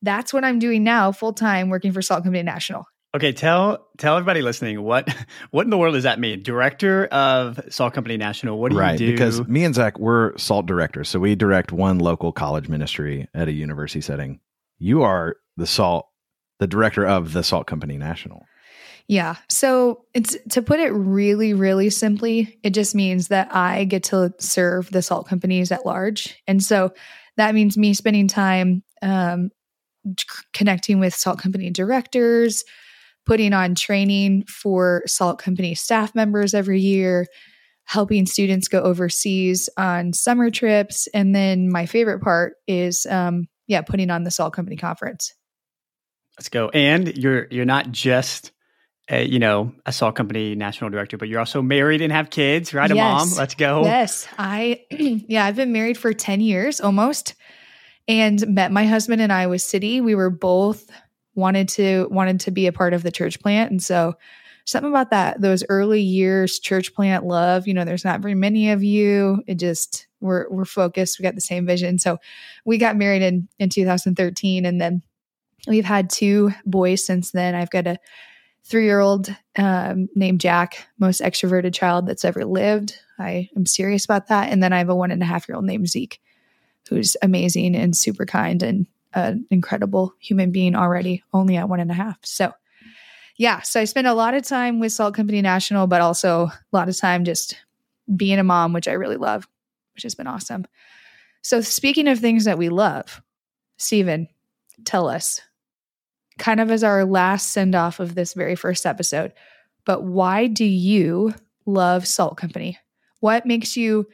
that's 0.02 0.32
what 0.32 0.44
I'm 0.44 0.58
doing 0.58 0.84
now, 0.84 1.10
full 1.10 1.32
time, 1.32 1.70
working 1.70 1.92
for 1.92 2.02
Salt 2.02 2.22
Company 2.22 2.42
National. 2.42 2.84
Okay, 3.14 3.32
tell 3.32 3.86
tell 3.96 4.16
everybody 4.16 4.42
listening 4.42 4.82
what 4.82 5.08
what 5.52 5.62
in 5.62 5.70
the 5.70 5.78
world 5.78 5.94
does 5.94 6.02
that 6.02 6.18
mean? 6.18 6.42
Director 6.42 7.06
of 7.06 7.60
Salt 7.68 7.94
Company 7.94 8.16
National. 8.16 8.58
What 8.58 8.72
do 8.72 8.78
right, 8.78 8.98
you 8.98 9.06
do? 9.06 9.12
Because 9.12 9.46
me 9.46 9.64
and 9.64 9.74
Zach, 9.74 10.00
we're 10.00 10.36
salt 10.36 10.66
directors, 10.66 11.08
so 11.08 11.20
we 11.20 11.36
direct 11.36 11.70
one 11.70 12.00
local 12.00 12.32
college 12.32 12.68
ministry 12.68 13.28
at 13.32 13.46
a 13.46 13.52
university 13.52 14.00
setting. 14.00 14.40
You 14.78 15.02
are 15.02 15.36
the 15.56 15.66
salt, 15.66 16.08
the 16.58 16.66
director 16.66 17.06
of 17.06 17.32
the 17.32 17.44
Salt 17.44 17.68
Company 17.68 17.96
National. 17.96 18.44
Yeah. 19.06 19.36
So 19.48 20.06
it's 20.14 20.36
to 20.50 20.62
put 20.62 20.80
it 20.80 20.90
really, 20.90 21.54
really 21.54 21.90
simply, 21.90 22.58
it 22.62 22.70
just 22.70 22.94
means 22.94 23.28
that 23.28 23.54
I 23.54 23.84
get 23.84 24.02
to 24.04 24.32
serve 24.40 24.90
the 24.90 25.02
salt 25.02 25.28
companies 25.28 25.70
at 25.70 25.84
large. 25.84 26.42
And 26.48 26.62
so 26.62 26.92
that 27.36 27.54
means 27.54 27.76
me 27.76 27.92
spending 27.92 28.28
time 28.28 28.82
um, 29.02 29.50
connecting 30.52 31.00
with 31.00 31.14
salt 31.14 31.38
company 31.38 31.70
directors, 31.70 32.64
putting 33.26 33.52
on 33.52 33.74
training 33.74 34.44
for 34.44 35.02
salt 35.06 35.38
company 35.38 35.74
staff 35.74 36.14
members 36.14 36.54
every 36.54 36.80
year, 36.80 37.26
helping 37.84 38.26
students 38.26 38.68
go 38.68 38.80
overseas 38.80 39.68
on 39.76 40.12
summer 40.12 40.50
trips. 40.50 41.06
And 41.14 41.34
then 41.34 41.70
my 41.70 41.86
favorite 41.86 42.20
part 42.20 42.54
is, 42.66 43.06
um, 43.06 43.48
yeah, 43.66 43.82
putting 43.82 44.10
on 44.10 44.24
the 44.24 44.30
salt 44.30 44.52
company 44.52 44.76
conference. 44.76 45.34
Let's 46.38 46.48
go. 46.48 46.68
And 46.68 47.16
you're 47.16 47.46
you're 47.50 47.64
not 47.64 47.92
just 47.92 48.50
a, 49.08 49.24
you 49.24 49.38
know 49.38 49.72
a 49.86 49.92
salt 49.92 50.16
company 50.16 50.54
national 50.54 50.90
director, 50.90 51.16
but 51.16 51.28
you're 51.28 51.38
also 51.38 51.62
married 51.62 52.00
and 52.00 52.12
have 52.12 52.30
kids, 52.30 52.74
right? 52.74 52.90
A 52.90 52.94
yes. 52.94 53.30
mom. 53.30 53.38
Let's 53.38 53.54
go. 53.54 53.84
Yes, 53.84 54.26
I 54.38 54.82
yeah, 54.90 55.44
I've 55.44 55.56
been 55.56 55.72
married 55.72 55.98
for 55.98 56.12
ten 56.12 56.40
years 56.40 56.80
almost, 56.80 57.34
and 58.08 58.46
met 58.48 58.72
my 58.72 58.86
husband 58.86 59.20
in 59.20 59.30
Iowa 59.30 59.58
City. 59.58 60.00
We 60.00 60.14
were 60.14 60.30
both 60.30 60.90
wanted 61.34 61.68
to 61.70 62.08
wanted 62.10 62.40
to 62.40 62.50
be 62.50 62.66
a 62.66 62.72
part 62.72 62.94
of 62.94 63.02
the 63.02 63.12
church 63.12 63.40
plant. 63.40 63.70
And 63.70 63.82
so 63.82 64.14
something 64.64 64.90
about 64.90 65.10
that 65.10 65.40
those 65.40 65.62
early 65.68 66.00
years 66.00 66.58
church 66.58 66.94
plant 66.94 67.26
love 67.26 67.66
you 67.66 67.74
know 67.74 67.84
there's 67.84 68.04
not 68.04 68.20
very 68.20 68.34
many 68.34 68.70
of 68.70 68.82
you. 68.82 69.42
It 69.46 69.56
just 69.56 70.06
we're 70.20 70.48
we're 70.48 70.64
focused. 70.64 71.18
We 71.18 71.22
got 71.22 71.34
the 71.34 71.40
same 71.40 71.66
vision. 71.66 71.98
So 71.98 72.18
we 72.64 72.78
got 72.78 72.96
married 72.96 73.22
in 73.22 73.48
in 73.58 73.68
2013 73.68 74.64
and 74.64 74.80
then 74.80 75.02
we've 75.66 75.84
had 75.84 76.10
two 76.10 76.50
boys 76.64 77.04
since 77.04 77.30
then. 77.30 77.54
I've 77.54 77.70
got 77.70 77.86
a 77.86 77.98
three 78.64 78.84
year 78.84 79.00
old 79.00 79.34
um, 79.56 80.08
named 80.14 80.40
jack 80.40 80.88
most 80.98 81.20
extroverted 81.20 81.74
child 81.74 82.06
that's 82.06 82.24
ever 82.24 82.44
lived. 82.44 82.98
I 83.18 83.48
am 83.56 83.66
serious 83.66 84.04
about 84.04 84.28
that. 84.28 84.50
And 84.50 84.62
then 84.62 84.72
i 84.72 84.78
have 84.78 84.88
a 84.88 84.94
one 84.94 85.10
and 85.10 85.22
a 85.22 85.26
half 85.26 85.48
year 85.48 85.56
old 85.56 85.66
named 85.66 85.88
zeke 85.88 86.20
who's 86.88 87.16
amazing 87.22 87.74
and 87.74 87.96
super 87.96 88.26
kind 88.26 88.62
and 88.62 88.86
an 89.14 89.46
incredible 89.50 90.14
human 90.18 90.50
being 90.50 90.74
already, 90.74 91.22
only 91.32 91.56
at 91.56 91.68
one 91.68 91.80
and 91.80 91.90
a 91.90 91.94
half. 91.94 92.18
So, 92.24 92.52
yeah, 93.36 93.62
so 93.62 93.80
I 93.80 93.84
spend 93.84 94.06
a 94.06 94.14
lot 94.14 94.34
of 94.34 94.44
time 94.44 94.80
with 94.80 94.92
Salt 94.92 95.14
Company 95.14 95.42
National, 95.42 95.86
but 95.86 96.00
also 96.00 96.46
a 96.46 96.60
lot 96.72 96.88
of 96.88 96.96
time 96.96 97.24
just 97.24 97.56
being 98.14 98.38
a 98.38 98.44
mom, 98.44 98.72
which 98.72 98.88
I 98.88 98.92
really 98.92 99.16
love, 99.16 99.48
which 99.94 100.02
has 100.02 100.14
been 100.14 100.26
awesome. 100.26 100.66
So, 101.42 101.60
speaking 101.60 102.08
of 102.08 102.18
things 102.18 102.44
that 102.44 102.58
we 102.58 102.68
love, 102.68 103.22
Stephen, 103.76 104.28
tell 104.84 105.08
us, 105.08 105.40
kind 106.38 106.60
of 106.60 106.70
as 106.70 106.82
our 106.82 107.04
last 107.04 107.50
send 107.50 107.74
off 107.74 108.00
of 108.00 108.14
this 108.14 108.34
very 108.34 108.56
first 108.56 108.86
episode, 108.86 109.32
but 109.84 110.02
why 110.02 110.46
do 110.46 110.64
you 110.64 111.34
love 111.66 112.06
Salt 112.06 112.36
Company? 112.36 112.78
What 113.20 113.46
makes 113.46 113.76
you 113.76 114.06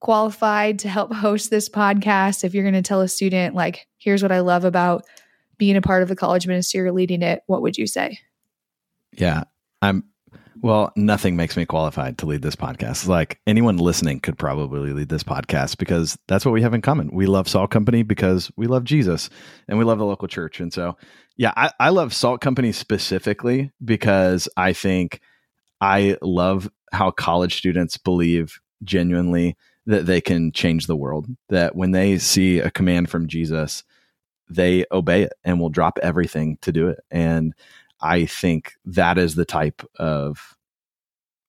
qualified 0.00 0.78
to 0.80 0.88
help 0.88 1.12
host 1.12 1.50
this 1.50 1.68
podcast, 1.68 2.44
if 2.44 2.54
you're 2.54 2.64
going 2.64 2.74
to 2.74 2.82
tell 2.82 3.00
a 3.00 3.08
student, 3.08 3.54
like, 3.54 3.86
here's 3.98 4.22
what 4.22 4.32
I 4.32 4.40
love 4.40 4.64
about 4.64 5.04
being 5.58 5.76
a 5.76 5.82
part 5.82 6.02
of 6.02 6.08
the 6.08 6.16
college 6.16 6.46
ministry 6.46 6.80
or 6.80 6.92
leading 6.92 7.22
it, 7.22 7.42
what 7.46 7.62
would 7.62 7.76
you 7.76 7.86
say? 7.86 8.18
Yeah, 9.12 9.44
I'm. 9.82 10.04
Well, 10.60 10.92
nothing 10.96 11.36
makes 11.36 11.56
me 11.56 11.66
qualified 11.66 12.18
to 12.18 12.26
lead 12.26 12.42
this 12.42 12.56
podcast. 12.56 13.06
Like 13.06 13.40
anyone 13.46 13.76
listening 13.76 14.18
could 14.18 14.36
probably 14.36 14.92
lead 14.92 15.08
this 15.08 15.22
podcast 15.22 15.78
because 15.78 16.18
that's 16.26 16.44
what 16.44 16.50
we 16.50 16.62
have 16.62 16.74
in 16.74 16.82
common. 16.82 17.10
We 17.12 17.26
love 17.26 17.46
Salt 17.46 17.70
Company 17.70 18.02
because 18.02 18.50
we 18.56 18.66
love 18.66 18.82
Jesus 18.82 19.30
and 19.68 19.78
we 19.78 19.84
love 19.84 19.98
the 19.98 20.04
local 20.04 20.26
church. 20.26 20.58
And 20.58 20.72
so, 20.72 20.96
yeah, 21.36 21.52
I, 21.56 21.70
I 21.78 21.90
love 21.90 22.12
Salt 22.12 22.40
Company 22.40 22.72
specifically 22.72 23.70
because 23.84 24.48
I 24.56 24.72
think 24.72 25.20
I 25.80 26.16
love 26.22 26.68
how 26.90 27.12
college 27.12 27.56
students 27.56 27.96
believe 27.96 28.58
genuinely 28.82 29.56
that 29.88 30.04
they 30.04 30.20
can 30.20 30.52
change 30.52 30.86
the 30.86 30.96
world. 30.96 31.26
That 31.48 31.74
when 31.74 31.92
they 31.92 32.18
see 32.18 32.60
a 32.60 32.70
command 32.70 33.08
from 33.08 33.26
Jesus, 33.26 33.82
they 34.48 34.84
obey 34.92 35.22
it 35.22 35.32
and 35.44 35.58
will 35.58 35.70
drop 35.70 35.98
everything 36.02 36.58
to 36.60 36.70
do 36.70 36.88
it. 36.88 37.00
And 37.10 37.54
I 38.00 38.26
think 38.26 38.74
that 38.84 39.16
is 39.16 39.34
the 39.34 39.46
type 39.46 39.82
of 39.98 40.54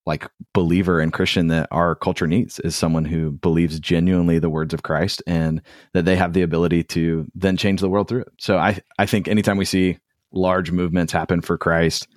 like 0.05 0.25
believer 0.53 1.01
and 1.01 1.11
Christian 1.11 1.47
that 1.47 1.67
our 1.69 1.95
culture 1.95 2.27
needs 2.27 2.59
is 2.61 2.77
someone 2.77 3.05
who 3.05 3.31
believes 3.31 3.77
genuinely 3.79 4.39
the 4.39 4.49
words 4.49 4.73
of 4.73 4.83
Christ 4.83 5.21
and 5.27 5.61
that 5.93 6.05
they 6.05 6.15
have 6.15 6.31
the 6.31 6.41
ability 6.41 6.83
to 6.85 7.27
then 7.35 7.57
change 7.57 7.81
the 7.81 7.89
world 7.89 8.07
through 8.07 8.21
it. 8.21 8.31
So 8.39 8.57
I 8.57 8.79
I 8.97 9.05
think 9.05 9.27
anytime 9.27 9.57
we 9.57 9.65
see 9.65 9.99
large 10.31 10.71
movements 10.71 11.11
happen 11.11 11.41
for 11.41 11.57
Christ, 11.57 12.07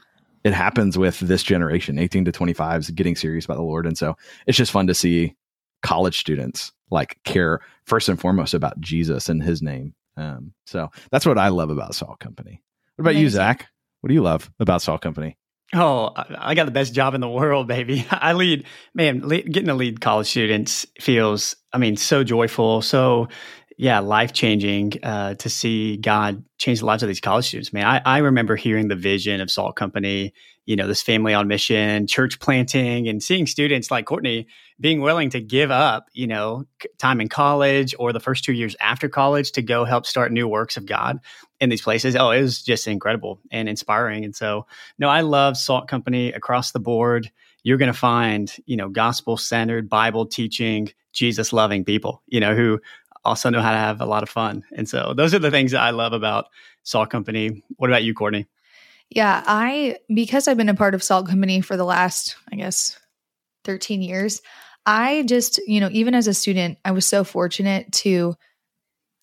it 0.45 0.55
happens 0.55 0.97
with 0.97 1.19
this 1.19 1.43
generation, 1.43 1.99
18 1.99 2.27
to 2.27 2.33
25s 2.33 2.95
getting 2.95 3.17
serious 3.17 3.45
about 3.45 3.57
the 3.57 3.63
Lord. 3.65 3.87
And 3.87 3.99
so 3.99 4.17
it's 4.47 4.57
just 4.57 4.73
fun 4.73 4.87
to 4.87 4.95
see 4.95 5.35
college 5.83 6.19
students 6.19 6.73
like 6.91 7.19
care 7.25 7.61
first 7.85 8.09
and 8.09 8.21
foremost 8.21 8.55
about 8.55 8.81
Jesus 8.81 9.29
and 9.29 9.43
his 9.43 9.63
name. 9.63 9.95
Um, 10.17 10.53
so 10.67 10.91
that's 11.11 11.27
what 11.27 11.39
I 11.39 11.49
love 11.49 11.71
about 11.71 11.95
Salt 11.95 12.21
Company. 12.21 12.63
What 12.97 13.05
about 13.05 13.11
Amazing. 13.11 13.23
you, 13.23 13.31
Zach? 13.31 13.69
What 14.01 14.09
do 14.09 14.15
you 14.15 14.23
love 14.23 14.51
about 14.61 14.83
Salt 14.83 15.01
Company? 15.01 15.39
Oh, 15.75 16.13
I 16.15 16.55
got 16.55 16.67
the 16.67 16.71
best 16.71 16.93
job 16.93 17.15
in 17.15 17.23
the 17.23 17.29
world, 17.29 17.67
baby. 17.67 18.07
I 18.11 18.35
lead, 18.35 18.67
man, 18.95 19.27
lead, 19.27 19.51
getting 19.51 19.69
to 19.69 19.75
lead 19.75 20.03
college 20.03 20.27
students 20.27 20.85
feels, 21.01 21.57
I 21.73 21.79
mean, 21.79 21.97
so 21.97 22.23
joyful, 22.23 22.83
so 22.83 23.29
yeah, 23.77 24.01
life 24.01 24.33
changing 24.33 24.93
uh, 25.03 25.35
to 25.35 25.49
see 25.49 25.97
God 25.97 26.45
change 26.59 26.81
the 26.81 26.87
lives 26.87 27.03
of 27.03 27.09
these 27.09 27.21
college 27.21 27.47
students. 27.47 27.73
Man, 27.73 27.85
I, 27.85 28.01
I 28.05 28.19
remember 28.19 28.57
hearing 28.57 28.89
the 28.89 28.97
vision 28.97 29.41
of 29.41 29.51
Salt 29.51 29.77
Company, 29.77 30.33
you 30.65 30.77
know, 30.77 30.87
this 30.87 31.03
family 31.03 31.35
on 31.35 31.49
mission, 31.49 32.07
church 32.07 32.39
planting, 32.39 33.09
and 33.09 33.23
seeing 33.23 33.47
students 33.47 33.91
like 33.91 34.07
Courtney 34.07 34.47
being 34.81 35.01
willing 35.01 35.31
to 35.31 35.41
give 35.41 35.71
up, 35.71 36.07
you 36.13 36.27
know, 36.27 36.65
time 36.99 37.21
in 37.21 37.29
college 37.29 37.95
or 37.99 38.13
the 38.13 38.21
first 38.21 38.45
two 38.45 38.53
years 38.53 38.77
after 38.81 39.09
college 39.09 39.53
to 39.53 39.63
go 39.63 39.85
help 39.85 40.07
start 40.07 40.33
new 40.33 40.49
works 40.49 40.77
of 40.77 40.87
God 40.87 41.19
in 41.61 41.69
these 41.69 41.83
places. 41.83 42.17
Oh, 42.17 42.31
it 42.31 42.43
was 42.43 42.63
just 42.63 42.87
incredible 42.87 43.41
and 43.51 43.69
inspiring. 43.69 44.25
And 44.25 44.35
so, 44.35 44.67
no, 44.99 45.09
I 45.09 45.21
love 45.21 45.57
Salt 45.57 45.89
Company 45.89 46.33
across 46.33 46.73
the 46.73 46.81
board. 46.81 47.31
You're 47.63 47.79
going 47.79 47.93
to 47.93 47.99
find, 47.99 48.53
you 48.67 48.77
know, 48.77 48.89
gospel 48.89 49.37
centered, 49.37 49.89
Bible 49.89 50.27
teaching, 50.27 50.91
Jesus 51.13 51.53
loving 51.53 51.85
people, 51.85 52.23
you 52.27 52.41
know, 52.41 52.55
who 52.55 52.81
also 53.25 53.51
know 53.51 53.61
how 53.61 53.71
to 53.71 53.77
have 53.77 54.01
a 54.01 54.07
lot 54.07 54.23
of 54.23 54.29
fun. 54.29 54.65
And 54.77 54.89
so 54.89 55.15
those 55.17 55.35
are 55.35 55.39
the 55.39 55.51
things 55.51 55.73
that 55.73 55.83
I 55.83 55.91
love 55.91 56.13
about 56.13 56.47
Salt 56.83 57.11
Company. 57.11 57.63
What 57.77 57.91
about 57.91 58.05
you, 58.05 58.15
Courtney? 58.15 58.47
Yeah, 59.11 59.43
I 59.47 59.99
because 60.15 60.49
I've 60.49 60.57
been 60.57 60.69
a 60.69 60.75
part 60.75 60.95
of 60.95 61.03
Salt 61.03 61.29
Company 61.29 61.61
for 61.61 61.77
the 61.77 61.85
last, 61.85 62.37
I 62.51 62.57
guess, 62.57 62.99
13 63.65 64.03
years, 64.03 64.41
I 64.87 65.23
just, 65.27 65.59
you 65.67 65.81
know, 65.81 65.89
even 65.93 66.15
as 66.15 66.27
a 66.27 66.35
student, 66.35 66.79
I 66.85 66.91
was 66.91 67.07
so 67.07 67.23
fortunate 67.23 67.93
to 67.93 68.35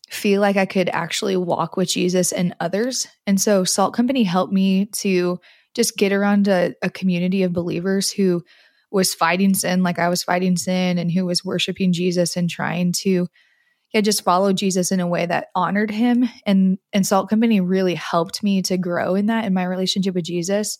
feel 0.09 0.41
like 0.41 0.57
I 0.57 0.65
could 0.65 0.89
actually 0.89 1.37
walk 1.37 1.77
with 1.77 1.89
Jesus 1.89 2.31
and 2.31 2.55
others. 2.59 3.07
And 3.27 3.39
so 3.39 3.63
Salt 3.63 3.93
Company 3.93 4.23
helped 4.23 4.53
me 4.53 4.85
to 4.97 5.39
just 5.75 5.97
get 5.97 6.13
around 6.13 6.47
a, 6.47 6.73
a 6.81 6.89
community 6.89 7.43
of 7.43 7.53
believers 7.53 8.09
who 8.11 8.43
was 8.91 9.13
fighting 9.13 9.53
sin 9.53 9.83
like 9.83 9.99
I 9.99 10.09
was 10.09 10.23
fighting 10.23 10.57
sin 10.57 10.97
and 10.97 11.11
who 11.11 11.25
was 11.25 11.45
worshiping 11.45 11.93
Jesus 11.93 12.35
and 12.35 12.49
trying 12.49 12.91
to 13.03 13.27
yeah, 13.93 14.01
just 14.01 14.23
follow 14.23 14.53
Jesus 14.53 14.91
in 14.91 14.99
a 14.99 15.07
way 15.07 15.25
that 15.25 15.47
honored 15.55 15.91
him. 15.91 16.29
And 16.45 16.77
and 16.93 17.05
Salt 17.05 17.29
Company 17.29 17.59
really 17.59 17.95
helped 17.95 18.43
me 18.43 18.61
to 18.63 18.77
grow 18.77 19.15
in 19.15 19.27
that 19.27 19.45
in 19.45 19.53
my 19.53 19.63
relationship 19.63 20.15
with 20.15 20.25
Jesus. 20.25 20.77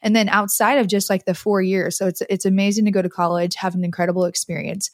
And 0.00 0.14
then 0.16 0.28
outside 0.28 0.78
of 0.78 0.88
just 0.88 1.08
like 1.10 1.24
the 1.24 1.34
four 1.34 1.62
years, 1.62 1.96
so 1.96 2.06
it's 2.06 2.22
it's 2.28 2.44
amazing 2.44 2.84
to 2.84 2.90
go 2.90 3.02
to 3.02 3.08
college, 3.08 3.56
have 3.56 3.74
an 3.74 3.84
incredible 3.84 4.24
experience, 4.24 4.90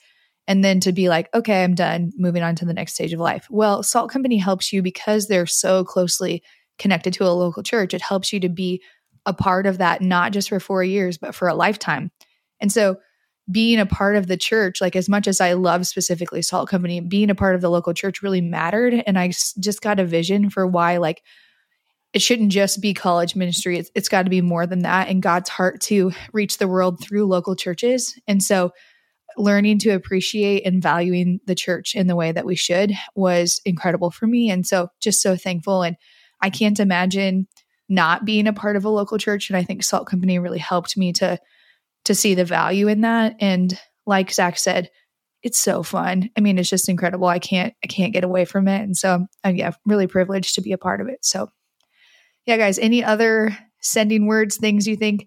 and 0.46 0.64
then 0.64 0.80
to 0.80 0.92
be 0.92 1.08
like, 1.08 1.28
okay, 1.34 1.62
I'm 1.62 1.75
done, 1.75 2.12
moving 2.16 2.42
on 2.42 2.54
to 2.56 2.64
the 2.64 2.75
next 2.75 2.94
stage 2.94 3.12
of 3.12 3.20
life. 3.20 3.46
Well, 3.50 3.82
Salt 3.82 4.10
Company 4.10 4.38
helps 4.38 4.72
you 4.72 4.82
because 4.82 5.26
they're 5.26 5.46
so 5.46 5.84
closely 5.84 6.42
connected 6.78 7.12
to 7.14 7.25
a 7.25 7.32
local 7.32 7.62
church. 7.62 7.92
It 7.92 8.02
helps 8.02 8.32
you 8.32 8.40
to 8.40 8.48
be 8.48 8.82
a 9.26 9.34
part 9.34 9.66
of 9.66 9.78
that, 9.78 10.00
not 10.00 10.32
just 10.32 10.48
for 10.48 10.60
four 10.60 10.82
years, 10.82 11.18
but 11.18 11.34
for 11.34 11.48
a 11.48 11.54
lifetime. 11.54 12.10
And 12.60 12.72
so, 12.72 12.96
being 13.50 13.78
a 13.78 13.87
part 13.87 14.17
of 14.17 14.26
the 14.26 14.37
church, 14.37 14.81
like 14.81 14.95
as 14.95 15.09
much 15.09 15.26
as 15.26 15.40
I 15.40 15.55
love 15.55 15.87
specifically 15.87 16.43
Salt 16.43 16.69
Company, 16.69 17.00
being 17.00 17.31
a 17.31 17.35
part 17.35 17.55
of 17.55 17.61
the 17.61 17.71
local 17.71 17.95
church 17.95 18.23
really 18.23 18.40
mattered. 18.40 19.02
And 19.07 19.19
I 19.19 19.28
just 19.28 19.81
got 19.81 20.00
a 20.00 20.05
vision 20.05 20.50
for 20.50 20.67
why, 20.67 20.99
like, 20.99 21.23
it 22.12 22.23
shouldn't 22.23 22.52
just 22.52 22.81
be 22.81 22.95
college 22.95 23.37
ministry. 23.37 23.78
It's, 23.78 23.90
it's 23.95 24.09
got 24.09 24.23
to 24.23 24.31
be 24.31 24.40
more 24.40 24.67
than 24.67 24.81
that. 24.81 25.09
And 25.09 25.23
God's 25.23 25.49
heart 25.49 25.81
to 25.83 26.12
reach 26.33 26.59
the 26.59 26.69
world 26.69 27.02
through 27.02 27.26
local 27.26 27.57
churches. 27.57 28.19
And 28.26 28.43
so, 28.43 28.73
learning 29.37 29.78
to 29.78 29.90
appreciate 29.90 30.67
and 30.67 30.83
valuing 30.83 31.38
the 31.47 31.55
church 31.55 31.95
in 31.95 32.09
the 32.09 32.17
way 32.17 32.33
that 32.33 32.47
we 32.47 32.57
should 32.57 32.93
was 33.14 33.61
incredible 33.64 34.11
for 34.11 34.26
me. 34.26 34.50
And 34.50 34.67
so, 34.67 34.88
just 35.00 35.23
so 35.23 35.37
thankful. 35.37 35.83
And 35.83 35.97
I 36.40 36.50
can't 36.50 36.81
imagine 36.81 37.47
not 37.88 38.25
being 38.25 38.47
a 38.47 38.52
part 38.52 38.76
of 38.76 38.85
a 38.85 38.90
local 38.90 39.17
church. 39.17 39.49
And 39.49 39.57
I 39.57 39.62
think 39.62 39.83
Salt 39.83 40.07
Company 40.07 40.38
really 40.38 40.59
helped 40.59 40.97
me 40.97 41.12
to 41.14 41.38
to 42.05 42.14
see 42.14 42.35
the 42.35 42.45
value 42.45 42.88
in 42.88 43.02
that. 43.02 43.37
And 43.40 43.78
like 44.07 44.33
Zach 44.33 44.59
said, 44.59 44.90
it's 45.43 45.59
so 45.59 45.83
fun. 45.83 46.31
I 46.37 46.40
mean, 46.40 46.59
it's 46.59 46.71
just 46.71 46.88
incredible. 46.88 47.28
I 47.28 47.38
can't 47.38 47.75
I 47.85 47.87
can't 47.87 48.12
get 48.12 48.25
away 48.25 48.45
from 48.45 48.67
it. 48.67 48.83
And 48.83 48.97
so 48.97 49.26
I'm 49.45 49.57
yeah, 49.57 49.73
really 49.87 50.07
privileged 50.07 50.55
to 50.57 50.62
be 50.62 50.73
a 50.73 50.78
part 50.78 51.00
of 51.00 51.09
it. 51.09 51.25
So 51.25 51.49
yeah, 52.47 52.57
guys, 52.57 52.78
any 52.78 53.05
other 53.05 53.57
sending 53.81 54.26
words, 54.26 54.57
things 54.57 54.87
you 54.87 54.97
think 54.97 55.26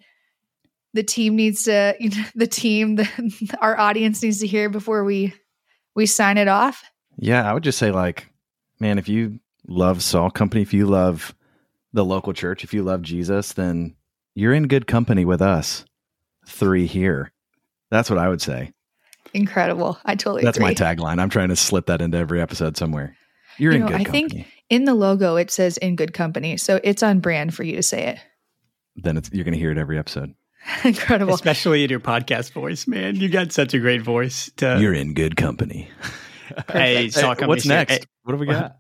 the 0.94 1.04
team 1.04 1.36
needs 1.36 1.64
to 1.64 1.96
you 2.00 2.10
know, 2.10 2.26
the 2.36 2.48
team, 2.48 2.96
the, 2.96 3.58
our 3.62 3.80
audience 3.80 4.22
needs 4.22 4.40
to 4.40 4.48
hear 4.48 4.70
before 4.70 5.04
we 5.04 5.34
we 5.96 6.06
sign 6.06 6.38
it 6.38 6.48
off? 6.48 6.84
Yeah, 7.18 7.50
I 7.50 7.54
would 7.54 7.64
just 7.64 7.78
say 7.78 7.92
like, 7.92 8.28
man, 8.80 8.98
if 8.98 9.08
you 9.08 9.40
love 9.68 10.02
Salt 10.02 10.34
Company, 10.34 10.62
if 10.62 10.74
you 10.74 10.88
love 10.88 11.36
the 11.94 12.06
local 12.06 12.34
church, 12.34 12.64
if 12.64 12.74
you 12.74 12.84
love 12.84 13.02
Jesus, 13.02 13.54
then 13.54 13.96
you're 14.34 14.54
in 14.54 14.68
good 14.68 14.88
company 14.88 15.26
with 15.26 15.42
us 15.42 15.86
three 16.48 16.86
here. 16.88 17.32
That's 17.90 18.10
what 18.10 18.20
I 18.20 18.30
would 18.30 18.42
say. 18.42 18.72
Incredible. 19.34 19.98
I 20.06 20.16
totally 20.16 20.44
That's 20.44 20.58
agree. 20.58 20.70
my 20.70 20.74
tagline. 20.74 21.20
I'm 21.20 21.30
trying 21.30 21.50
to 21.50 21.56
slip 21.56 21.86
that 21.88 22.02
into 22.02 22.18
every 22.18 22.42
episode 22.42 22.76
somewhere. 22.78 23.16
You're 23.58 23.72
You 23.74 23.78
in 23.78 23.82
know, 23.84 23.88
good 23.90 24.02
I 24.02 24.04
company. 24.04 24.30
think 24.30 24.48
in 24.70 24.86
the 24.86 24.94
logo 24.94 25.36
it 25.38 25.52
says 25.52 25.78
in 25.78 25.96
good 25.96 26.14
company. 26.14 26.58
So 26.58 26.80
it's 26.84 27.04
on 27.04 27.20
brand 27.20 27.54
for 27.54 27.64
you 27.64 27.76
to 27.76 27.84
say 27.84 28.08
it. 28.08 28.20
then 28.96 29.18
it's, 29.18 29.30
you're 29.32 29.44
going 29.46 29.54
to 29.54 29.60
hear 29.60 29.72
it 29.72 29.78
every 29.78 29.98
episode. 29.98 30.34
Incredible. 30.84 31.34
Especially 31.34 31.84
in 31.84 31.90
your 31.90 32.00
podcast 32.00 32.52
voice, 32.52 32.88
man. 32.88 33.16
You 33.16 33.30
got 33.30 33.52
such 33.52 33.74
a 33.74 33.80
great 33.80 34.02
voice 34.02 34.52
to 34.58 34.78
you're 34.80 34.94
in 34.94 35.14
good 35.14 35.36
company. 35.38 35.90
Hey, 36.70 37.10
Hey, 37.10 37.46
what's 37.46 37.66
next? 37.66 37.94
Hey, 37.94 38.00
what 38.24 38.34
have 38.34 38.40
we 38.40 38.46
got? 38.48 38.78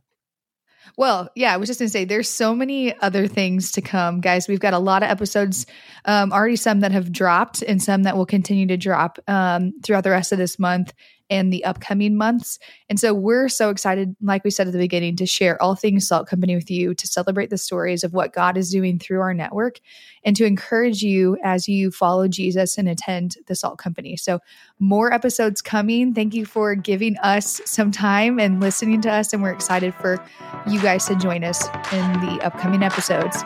Well, 0.97 1.29
yeah, 1.35 1.53
I 1.53 1.57
was 1.57 1.67
just 1.67 1.79
going 1.79 1.87
to 1.87 1.91
say 1.91 2.05
there's 2.05 2.29
so 2.29 2.53
many 2.53 2.97
other 2.99 3.27
things 3.27 3.71
to 3.73 3.81
come, 3.81 4.21
guys. 4.21 4.47
We've 4.47 4.59
got 4.59 4.73
a 4.73 4.79
lot 4.79 5.03
of 5.03 5.09
episodes, 5.09 5.65
um, 6.05 6.31
already 6.31 6.55
some 6.55 6.81
that 6.81 6.91
have 6.91 7.11
dropped 7.11 7.61
and 7.61 7.81
some 7.81 8.03
that 8.03 8.17
will 8.17 8.25
continue 8.25 8.67
to 8.67 8.77
drop 8.77 9.19
um, 9.27 9.73
throughout 9.83 10.03
the 10.03 10.11
rest 10.11 10.31
of 10.31 10.37
this 10.37 10.59
month 10.59 10.93
and 11.31 11.51
the 11.51 11.63
upcoming 11.65 12.17
months. 12.17 12.59
And 12.89 12.99
so 12.99 13.13
we're 13.13 13.49
so 13.49 13.69
excited, 13.69 14.15
like 14.21 14.43
we 14.43 14.51
said 14.51 14.67
at 14.67 14.73
the 14.73 14.79
beginning, 14.79 15.15
to 15.15 15.25
share 15.25 15.59
all 15.61 15.75
things 15.75 16.07
Salt 16.07 16.27
Company 16.27 16.53
with 16.53 16.69
you, 16.69 16.93
to 16.93 17.07
celebrate 17.07 17.49
the 17.49 17.57
stories 17.57 18.03
of 18.03 18.13
what 18.13 18.33
God 18.33 18.57
is 18.57 18.69
doing 18.69 18.99
through 18.99 19.21
our 19.21 19.33
network, 19.33 19.79
and 20.23 20.35
to 20.35 20.45
encourage 20.45 21.01
you 21.01 21.37
as 21.43 21.67
you 21.67 21.89
follow 21.89 22.27
Jesus 22.27 22.77
and 22.77 22.89
attend 22.89 23.37
the 23.47 23.55
Salt 23.55 23.79
Company. 23.79 24.17
So 24.17 24.39
more 24.77 25.13
episodes 25.13 25.61
coming. 25.61 26.13
Thank 26.13 26.33
you 26.35 26.45
for 26.45 26.75
giving 26.75 27.17
us 27.19 27.61
some 27.65 27.91
time 27.91 28.39
and 28.39 28.59
listening 28.59 29.01
to 29.01 29.11
us. 29.11 29.31
And 29.33 29.41
we're 29.41 29.53
excited 29.53 29.95
for 29.95 30.23
you 30.67 30.81
guys 30.81 31.05
to 31.05 31.15
join 31.15 31.45
us 31.45 31.65
in 31.93 32.11
the 32.19 32.41
upcoming 32.43 32.83
episodes. 32.83 33.43